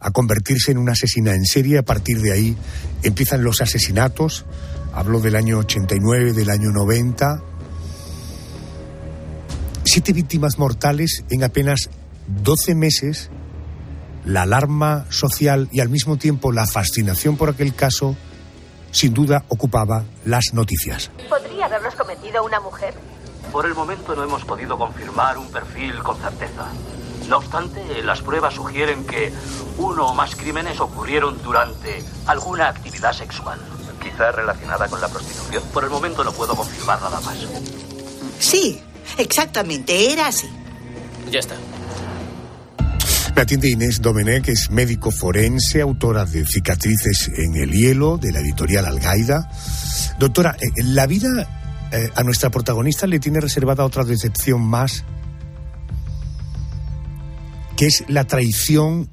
a 0.00 0.10
convertirse 0.10 0.72
en 0.72 0.78
una 0.78 0.92
asesina 0.92 1.32
en 1.36 1.44
serie. 1.44 1.78
A 1.78 1.84
partir 1.84 2.20
de 2.20 2.32
ahí 2.32 2.56
empiezan 3.04 3.44
los 3.44 3.60
asesinatos. 3.60 4.46
Hablo 4.92 5.20
del 5.20 5.36
año 5.36 5.58
89, 5.58 6.32
del 6.32 6.50
año 6.50 6.72
90. 6.72 7.40
Siete 9.84 10.12
víctimas 10.12 10.58
mortales 10.58 11.22
en 11.30 11.44
apenas 11.44 11.88
12 12.42 12.74
meses. 12.74 13.30
La 14.24 14.42
alarma 14.42 15.06
social 15.10 15.68
y 15.70 15.78
al 15.78 15.88
mismo 15.88 16.16
tiempo 16.16 16.50
la 16.50 16.66
fascinación 16.66 17.36
por 17.36 17.50
aquel 17.50 17.76
caso, 17.76 18.16
sin 18.90 19.14
duda, 19.14 19.44
ocupaba 19.46 20.04
las 20.24 20.46
noticias. 20.52 21.12
¿Podría 21.28 21.66
haberlos 21.66 21.94
cometido 21.94 22.44
una 22.44 22.58
mujer? 22.58 22.92
Por 23.52 23.66
el 23.66 23.74
momento 23.74 24.16
no 24.16 24.24
hemos 24.24 24.44
podido 24.44 24.78
confirmar 24.78 25.38
un 25.38 25.50
perfil 25.52 26.02
con 26.02 26.16
certeza. 26.18 26.66
No 27.28 27.36
obstante, 27.36 28.02
las 28.02 28.20
pruebas 28.22 28.54
sugieren 28.54 29.04
que 29.06 29.32
uno 29.76 30.08
o 30.08 30.14
más 30.14 30.34
crímenes 30.34 30.80
ocurrieron 30.80 31.40
durante 31.42 32.02
alguna 32.26 32.68
actividad 32.68 33.12
sexual. 33.12 33.60
Quizá 34.02 34.32
relacionada 34.32 34.88
con 34.88 35.00
la 35.00 35.08
prostitución. 35.08 35.62
Por 35.72 35.84
el 35.84 35.90
momento 35.90 36.24
no 36.24 36.32
puedo 36.32 36.56
confirmar 36.56 37.00
nada 37.00 37.20
más. 37.20 37.36
Sí, 38.40 38.82
Exactamente, 39.18 40.12
era 40.12 40.28
así. 40.28 40.48
Ya 41.30 41.40
está. 41.40 41.56
Me 43.34 43.42
atiende 43.42 43.70
Inés 43.70 44.02
Domenech, 44.02 44.48
es 44.48 44.70
médico 44.70 45.10
forense, 45.10 45.80
autora 45.80 46.26
de 46.26 46.44
Cicatrices 46.44 47.30
en 47.34 47.56
el 47.56 47.72
hielo, 47.72 48.18
de 48.18 48.30
la 48.30 48.40
editorial 48.40 48.84
Algaida. 48.84 49.48
Doctora, 50.18 50.56
eh, 50.60 50.70
la 50.84 51.06
vida 51.06 51.61
eh, 51.92 52.08
a 52.14 52.22
nuestra 52.22 52.50
protagonista 52.50 53.06
le 53.06 53.18
tiene 53.18 53.40
reservada 53.40 53.84
otra 53.84 54.04
decepción 54.04 54.62
más, 54.62 55.04
que 57.76 57.86
es 57.86 58.04
la 58.08 58.24
traición 58.24 59.08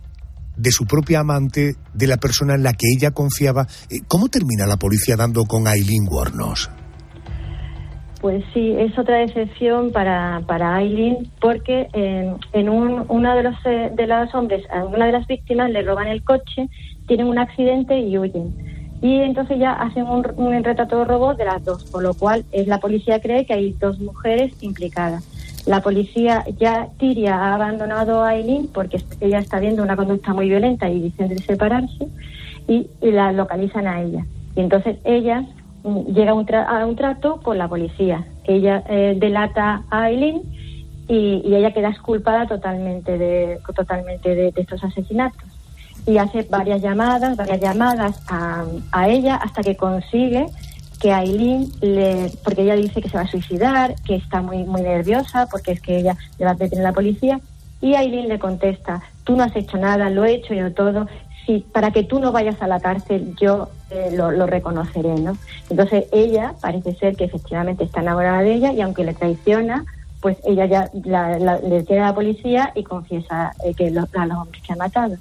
de 0.55 0.71
su 0.71 0.85
propia 0.85 1.21
amante, 1.21 1.75
de 1.93 2.07
la 2.07 2.17
persona 2.17 2.55
en 2.55 2.63
la 2.63 2.73
que 2.73 2.87
ella 2.95 3.11
confiaba. 3.11 3.67
Eh, 3.89 3.99
¿Cómo 4.07 4.27
termina 4.27 4.65
la 4.65 4.77
policía 4.77 5.15
dando 5.15 5.45
con 5.45 5.67
Aileen 5.67 6.07
Wuornos? 6.09 6.69
Pues 8.21 8.43
sí, 8.53 8.75
es 8.77 8.97
otra 8.99 9.19
decepción 9.19 9.91
para, 9.93 10.41
para 10.45 10.75
Aileen 10.75 11.31
porque 11.39 11.87
en, 11.93 12.35
en 12.51 12.69
un, 12.69 13.07
de 13.07 13.43
los, 13.43 13.55
eh, 13.65 13.91
de 13.95 14.07
los 14.07 14.35
hombres, 14.35 14.65
a 14.71 14.83
una 14.83 15.05
de 15.05 15.13
las 15.13 15.27
víctimas 15.27 15.69
le 15.69 15.81
roban 15.83 16.07
el 16.07 16.21
coche, 16.23 16.69
tienen 17.07 17.27
un 17.27 17.39
accidente 17.39 17.97
y 17.97 18.17
huyen. 18.17 18.78
Y 19.01 19.21
entonces 19.21 19.57
ya 19.59 19.71
hacen 19.73 20.07
un, 20.07 20.25
un 20.35 20.63
retrato 20.63 20.99
de 20.99 21.05
robot 21.05 21.37
de 21.37 21.45
las 21.45 21.63
dos, 21.63 21.85
por 21.85 22.03
lo 22.03 22.13
cual 22.13 22.43
es 22.51 22.67
la 22.67 22.79
policía 22.79 23.21
cree 23.21 23.45
que 23.45 23.53
hay 23.53 23.73
dos 23.79 23.99
mujeres 23.99 24.51
implicadas. 24.61 25.23
La 25.65 25.81
policía 25.81 26.43
ya, 26.57 26.87
Tiria 26.97 27.35
ha 27.35 27.53
abandonado 27.53 28.23
a 28.23 28.29
Aileen 28.29 28.67
porque 28.73 29.01
ella 29.21 29.39
está 29.39 29.59
viendo 29.59 29.83
una 29.83 29.95
conducta 29.95 30.33
muy 30.33 30.49
violenta 30.49 30.89
y 30.89 30.99
dicen 30.99 31.29
de 31.29 31.37
separarse 31.39 32.07
y, 32.67 32.87
la 33.01 33.31
localizan 33.31 33.87
a 33.87 34.01
ella. 34.01 34.25
Y 34.55 34.61
entonces 34.61 34.97
ella 35.03 35.43
mm, 35.83 36.13
llega 36.13 36.31
a 36.31 36.33
un, 36.33 36.45
tra- 36.45 36.65
a 36.67 36.85
un 36.85 36.95
trato 36.95 37.39
con 37.41 37.57
la 37.57 37.67
policía. 37.67 38.25
Ella 38.45 38.83
eh, 38.89 39.15
delata 39.19 39.83
a 39.89 40.03
Aileen 40.03 40.41
y, 41.07 41.41
y 41.45 41.55
ella 41.55 41.71
queda 41.71 41.89
exculpada 41.89 42.47
totalmente 42.47 43.17
de, 43.17 43.59
totalmente 43.75 44.35
de, 44.35 44.51
de 44.51 44.61
estos 44.61 44.83
asesinatos. 44.83 45.43
Y 46.09 46.17
hace 46.17 46.41
varias 46.49 46.81
llamadas, 46.81 47.37
varias 47.37 47.61
llamadas 47.61 48.19
a, 48.27 48.65
a 48.91 49.09
ella 49.09 49.35
hasta 49.35 49.61
que 49.61 49.75
consigue 49.75 50.47
que 50.99 51.13
Aileen, 51.13 51.67
le, 51.81 52.31
porque 52.43 52.63
ella 52.63 52.75
dice 52.75 52.99
que 53.01 53.09
se 53.09 53.15
va 53.17 53.23
a 53.23 53.27
suicidar, 53.27 53.93
que 54.05 54.15
está 54.15 54.41
muy, 54.41 54.63
muy 54.65 54.81
nerviosa, 54.81 55.45
porque 55.49 55.71
es 55.73 55.81
que 55.81 55.97
ella 55.97 56.17
le 56.39 56.45
va 56.45 56.51
a 56.51 56.55
detener 56.55 56.83
la 56.83 56.91
policía, 56.93 57.39
y 57.79 57.93
Aileen 57.93 58.27
le 58.27 58.37
contesta, 58.39 59.01
tú 59.23 59.35
no 59.37 59.43
has 59.43 59.55
hecho 59.55 59.77
nada, 59.77 60.09
lo 60.09 60.25
he 60.25 60.33
hecho 60.33 60.53
yo 60.53 60.73
todo, 60.73 61.07
si 61.45 61.59
para 61.59 61.91
que 61.91 62.03
tú 62.03 62.19
no 62.19 62.31
vayas 62.33 62.61
a 62.61 62.67
la 62.67 62.79
cárcel 62.81 63.33
yo 63.39 63.69
eh, 63.91 64.09
lo, 64.13 64.31
lo 64.31 64.45
reconoceré, 64.47 65.13
¿no? 65.15 65.37
Entonces 65.69 66.05
ella 66.11 66.55
parece 66.59 66.93
ser 66.95 67.15
que 67.15 67.23
efectivamente 67.25 67.83
está 67.85 68.01
enamorada 68.01 68.41
de 68.41 68.55
ella 68.55 68.73
y 68.73 68.81
aunque 68.81 69.05
le 69.05 69.13
traiciona, 69.13 69.85
pues 70.21 70.37
ella 70.45 70.65
ya 70.65 70.89
la- 71.05 71.59
le 71.59 71.85
queda 71.85 72.03
a 72.05 72.09
la 72.09 72.15
policía 72.15 72.73
y 72.75 72.83
confiesa 72.83 73.53
eh, 73.63 73.73
que 73.73 73.89
lo- 73.91 74.07
a 74.17 74.25
los 74.25 74.37
hombres 74.37 74.61
que 74.63 74.73
ha 74.73 74.75
matado. 74.75 75.15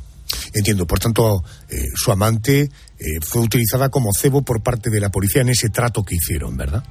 Entiendo, 0.58 0.86
por 0.86 0.98
tanto, 0.98 1.42
eh, 1.68 1.76
su 1.94 2.10
amante 2.10 2.62
eh, 2.62 2.70
fue 3.22 3.42
utilizada 3.42 3.88
como 3.88 4.10
cebo 4.12 4.42
por 4.42 4.60
parte 4.62 4.90
de 4.90 5.00
la 5.00 5.08
policía 5.08 5.42
en 5.42 5.50
ese 5.50 5.68
trato 5.68 6.02
que 6.02 6.16
hicieron, 6.16 6.56
¿verdad? 6.56 6.82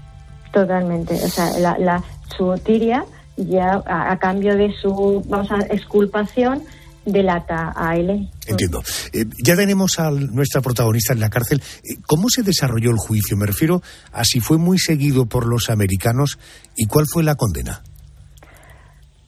Totalmente. 0.54 1.14
O 1.16 1.30
sea, 1.30 1.58
la, 1.60 1.78
la, 1.78 2.04
su 2.38 2.54
tiria 2.64 3.06
ya 3.36 3.82
a, 3.86 4.12
a 4.12 4.18
cambio 4.20 4.56
de 4.56 4.74
su, 4.82 5.24
vamos 5.28 5.52
a 5.52 5.60
exculpación, 5.74 6.64
delata 7.06 7.74
a 7.76 7.90
Aileen. 7.90 8.30
Entiendo. 8.48 8.82
Eh, 9.14 9.26
ya 9.44 9.56
tenemos 9.56 10.00
a 10.00 10.12
nuestra 10.12 10.62
protagonista 10.62 11.14
en 11.14 11.20
la 11.20 11.30
cárcel. 11.30 11.62
¿Cómo 12.06 12.30
se 12.30 12.44
desarrolló 12.44 12.92
el 12.92 12.98
juicio? 12.98 13.36
Me 13.38 13.46
refiero 13.46 13.82
a 14.12 14.24
si 14.24 14.40
fue 14.40 14.58
muy 14.58 14.78
seguido 14.80 15.26
por 15.26 15.46
los 15.46 15.70
americanos 15.70 16.38
y 16.76 16.86
cuál 16.86 17.06
fue 17.12 17.24
la 17.24 17.36
condena. 17.36 17.82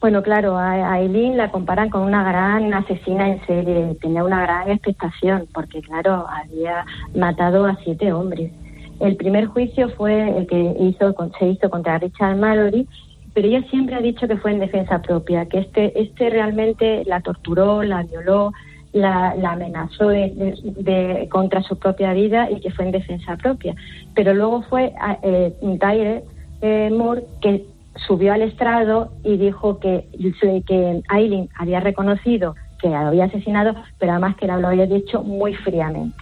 Bueno, 0.00 0.22
claro, 0.22 0.56
a 0.56 0.94
Aileen 0.94 1.36
la 1.36 1.50
comparan 1.50 1.90
con 1.90 2.00
una 2.00 2.24
gran 2.24 2.72
asesina 2.72 3.28
en 3.28 3.44
serie. 3.46 3.94
Tenía 4.00 4.24
una 4.24 4.40
gran 4.40 4.70
expectación 4.70 5.46
porque, 5.52 5.82
claro, 5.82 6.26
había 6.26 6.86
matado 7.14 7.66
a 7.66 7.76
siete 7.84 8.10
hombres. 8.10 8.50
El 8.98 9.16
primer 9.16 9.46
juicio 9.46 9.90
fue 9.90 10.38
el 10.38 10.46
que 10.46 10.74
hizo, 10.80 11.14
se 11.38 11.48
hizo 11.48 11.68
contra 11.68 11.98
Richard 11.98 12.38
Mallory, 12.38 12.88
pero 13.34 13.48
ella 13.48 13.62
siempre 13.68 13.94
ha 13.94 14.00
dicho 14.00 14.26
que 14.26 14.38
fue 14.38 14.52
en 14.52 14.60
defensa 14.60 15.02
propia, 15.02 15.44
que 15.44 15.58
este, 15.58 16.00
este 16.00 16.30
realmente 16.30 17.04
la 17.04 17.20
torturó, 17.20 17.82
la 17.82 18.02
violó, 18.02 18.52
la, 18.94 19.34
la 19.36 19.52
amenazó 19.52 20.08
de, 20.08 21.28
contra 21.30 21.62
su 21.62 21.78
propia 21.78 22.14
vida 22.14 22.50
y 22.50 22.60
que 22.60 22.70
fue 22.70 22.86
en 22.86 22.92
defensa 22.92 23.36
propia. 23.36 23.74
Pero 24.14 24.32
luego 24.32 24.62
fue 24.62 24.94
eh, 25.22 25.52
Tyler 25.78 26.24
eh, 26.62 26.90
Moore 26.90 27.24
que 27.42 27.66
subió 28.06 28.32
al 28.32 28.42
estrado 28.42 29.12
y 29.24 29.36
dijo 29.36 29.78
que, 29.78 30.08
que 30.66 31.02
Aileen 31.08 31.48
había 31.56 31.80
reconocido 31.80 32.54
que 32.80 32.88
la 32.88 33.08
había 33.08 33.26
asesinado, 33.26 33.74
pero 33.98 34.12
además 34.12 34.36
que 34.36 34.46
lo 34.46 34.68
había 34.68 34.86
dicho 34.86 35.22
muy 35.22 35.54
fríamente. 35.54 36.16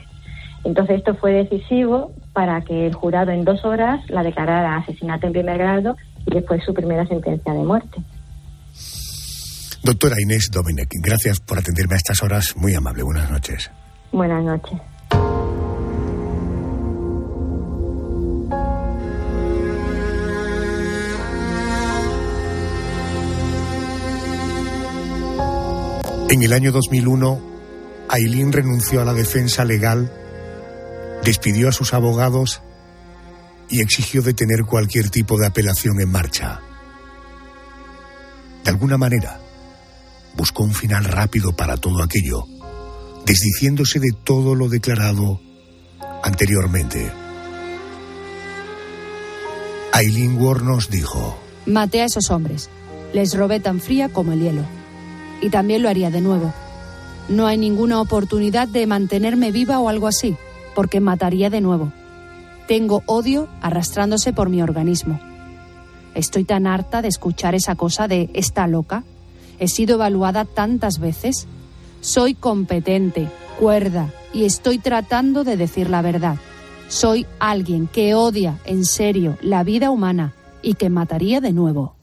Entonces 0.64 0.98
esto 0.98 1.14
fue 1.14 1.32
decisivo 1.32 2.12
para 2.32 2.60
que 2.62 2.86
el 2.86 2.94
jurado 2.94 3.30
en 3.30 3.44
dos 3.44 3.64
horas 3.64 4.00
la 4.10 4.22
declarara 4.22 4.76
asesinato 4.76 5.26
en 5.26 5.32
primer 5.32 5.58
grado 5.58 5.96
y 6.26 6.34
después 6.34 6.62
su 6.64 6.74
primera 6.74 7.06
sentencia 7.06 7.52
de 7.52 7.62
muerte. 7.62 8.02
Doctora 9.82 10.16
Inés 10.20 10.50
Domenech, 10.52 10.90
gracias 11.00 11.40
por 11.40 11.58
atenderme 11.58 11.94
a 11.94 11.96
estas 11.96 12.22
horas. 12.22 12.54
Muy 12.56 12.74
amable. 12.74 13.04
Buenas 13.04 13.30
noches. 13.30 13.70
Buenas 14.12 14.44
noches. 14.44 14.78
En 26.38 26.44
el 26.44 26.52
año 26.52 26.70
2001, 26.70 27.40
Aileen 28.08 28.52
renunció 28.52 29.02
a 29.02 29.04
la 29.04 29.12
defensa 29.12 29.64
legal, 29.64 30.08
despidió 31.24 31.68
a 31.68 31.72
sus 31.72 31.94
abogados 31.94 32.62
y 33.68 33.80
exigió 33.80 34.22
detener 34.22 34.62
cualquier 34.62 35.10
tipo 35.10 35.36
de 35.36 35.48
apelación 35.48 36.00
en 36.00 36.08
marcha. 36.08 36.60
De 38.62 38.70
alguna 38.70 38.96
manera, 38.96 39.40
buscó 40.36 40.62
un 40.62 40.74
final 40.74 41.06
rápido 41.06 41.56
para 41.56 41.76
todo 41.76 42.04
aquello, 42.04 42.44
desdiciéndose 43.26 43.98
de 43.98 44.12
todo 44.22 44.54
lo 44.54 44.68
declarado 44.68 45.40
anteriormente. 46.22 47.10
Aileen 49.92 50.40
Ward 50.40 50.62
nos 50.62 50.88
dijo, 50.88 51.36
Maté 51.66 52.02
a 52.02 52.04
esos 52.04 52.30
hombres. 52.30 52.70
Les 53.12 53.36
robé 53.36 53.58
tan 53.58 53.80
fría 53.80 54.08
como 54.08 54.30
el 54.30 54.40
hielo. 54.40 54.77
Y 55.40 55.50
también 55.50 55.82
lo 55.82 55.88
haría 55.88 56.10
de 56.10 56.20
nuevo. 56.20 56.52
No 57.28 57.46
hay 57.46 57.58
ninguna 57.58 58.00
oportunidad 58.00 58.68
de 58.68 58.86
mantenerme 58.86 59.52
viva 59.52 59.78
o 59.78 59.88
algo 59.88 60.06
así, 60.06 60.36
porque 60.74 61.00
mataría 61.00 61.50
de 61.50 61.60
nuevo. 61.60 61.92
Tengo 62.66 63.02
odio 63.06 63.48
arrastrándose 63.60 64.32
por 64.32 64.48
mi 64.48 64.62
organismo. 64.62 65.20
Estoy 66.14 66.44
tan 66.44 66.66
harta 66.66 67.02
de 67.02 67.08
escuchar 67.08 67.54
esa 67.54 67.74
cosa 67.76 68.08
de 68.08 68.30
está 68.34 68.66
loca. 68.66 69.04
He 69.58 69.68
sido 69.68 69.96
evaluada 69.96 70.44
tantas 70.44 70.98
veces. 70.98 71.46
Soy 72.00 72.34
competente, 72.34 73.28
cuerda, 73.58 74.10
y 74.32 74.44
estoy 74.44 74.78
tratando 74.78 75.44
de 75.44 75.56
decir 75.56 75.90
la 75.90 76.02
verdad. 76.02 76.36
Soy 76.88 77.26
alguien 77.38 77.86
que 77.86 78.14
odia 78.14 78.58
en 78.64 78.84
serio 78.84 79.36
la 79.42 79.62
vida 79.62 79.90
humana 79.90 80.32
y 80.62 80.74
que 80.74 80.90
mataría 80.90 81.40
de 81.40 81.52
nuevo. 81.52 81.94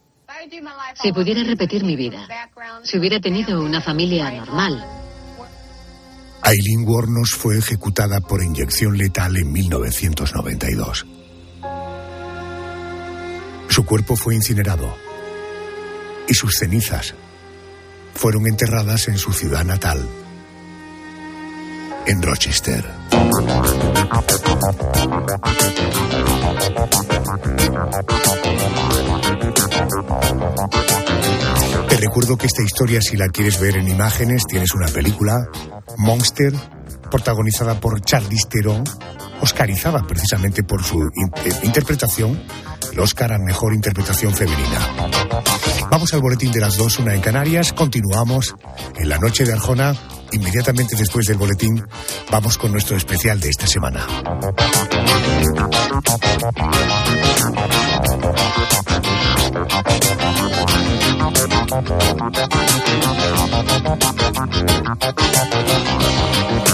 Si 0.94 1.12
pudiera 1.12 1.42
repetir 1.42 1.84
mi 1.84 1.96
vida, 1.96 2.26
si 2.82 2.98
hubiera 2.98 3.20
tenido 3.20 3.62
una 3.62 3.80
familia 3.80 4.30
normal, 4.30 4.84
Aileen 6.42 6.86
Wuornos 6.86 7.30
fue 7.30 7.58
ejecutada 7.58 8.20
por 8.20 8.42
inyección 8.42 8.96
letal 8.96 9.36
en 9.36 9.52
1992. 9.52 11.06
Su 13.68 13.84
cuerpo 13.84 14.16
fue 14.16 14.36
incinerado 14.36 14.96
y 16.28 16.34
sus 16.34 16.54
cenizas 16.58 17.14
fueron 18.14 18.46
enterradas 18.46 19.08
en 19.08 19.18
su 19.18 19.32
ciudad 19.32 19.64
natal, 19.64 20.06
en 22.06 22.22
Rochester. 22.22 22.84
Te 31.88 31.96
recuerdo 31.96 32.36
que 32.36 32.46
esta 32.46 32.62
historia, 32.62 33.00
si 33.00 33.16
la 33.16 33.28
quieres 33.28 33.60
ver 33.60 33.76
en 33.76 33.88
imágenes, 33.88 34.44
tienes 34.48 34.74
una 34.74 34.86
película, 34.88 35.48
Monster, 35.98 36.52
protagonizada 37.10 37.80
por 37.80 38.00
Charlize 38.00 38.48
Theron, 38.48 38.84
oscarizada 39.40 40.06
precisamente 40.06 40.62
por 40.62 40.82
su 40.82 41.00
eh, 41.02 41.52
interpretación, 41.62 42.42
el 42.92 43.00
Oscar 43.00 43.32
a 43.32 43.38
Mejor 43.38 43.74
Interpretación 43.74 44.34
Femenina. 44.34 44.78
Vamos 45.90 46.12
al 46.14 46.20
boletín 46.20 46.52
de 46.52 46.60
las 46.60 46.76
dos, 46.76 46.98
una 46.98 47.14
en 47.14 47.20
Canarias, 47.20 47.72
continuamos 47.72 48.54
en 48.96 49.08
la 49.08 49.18
noche 49.18 49.44
de 49.44 49.52
Arjona, 49.52 49.94
inmediatamente 50.32 50.96
después 50.96 51.26
del 51.26 51.38
boletín, 51.38 51.82
vamos 52.30 52.58
con 52.58 52.72
nuestro 52.72 52.96
especial 52.96 53.40
de 53.40 53.50
esta 53.50 53.66
semana. 53.66 54.06
Thank 59.58 59.86
you. 66.60 66.65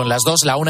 Son 0.00 0.08
las 0.08 0.22
dos, 0.22 0.38
la 0.46 0.56
una. 0.56 0.58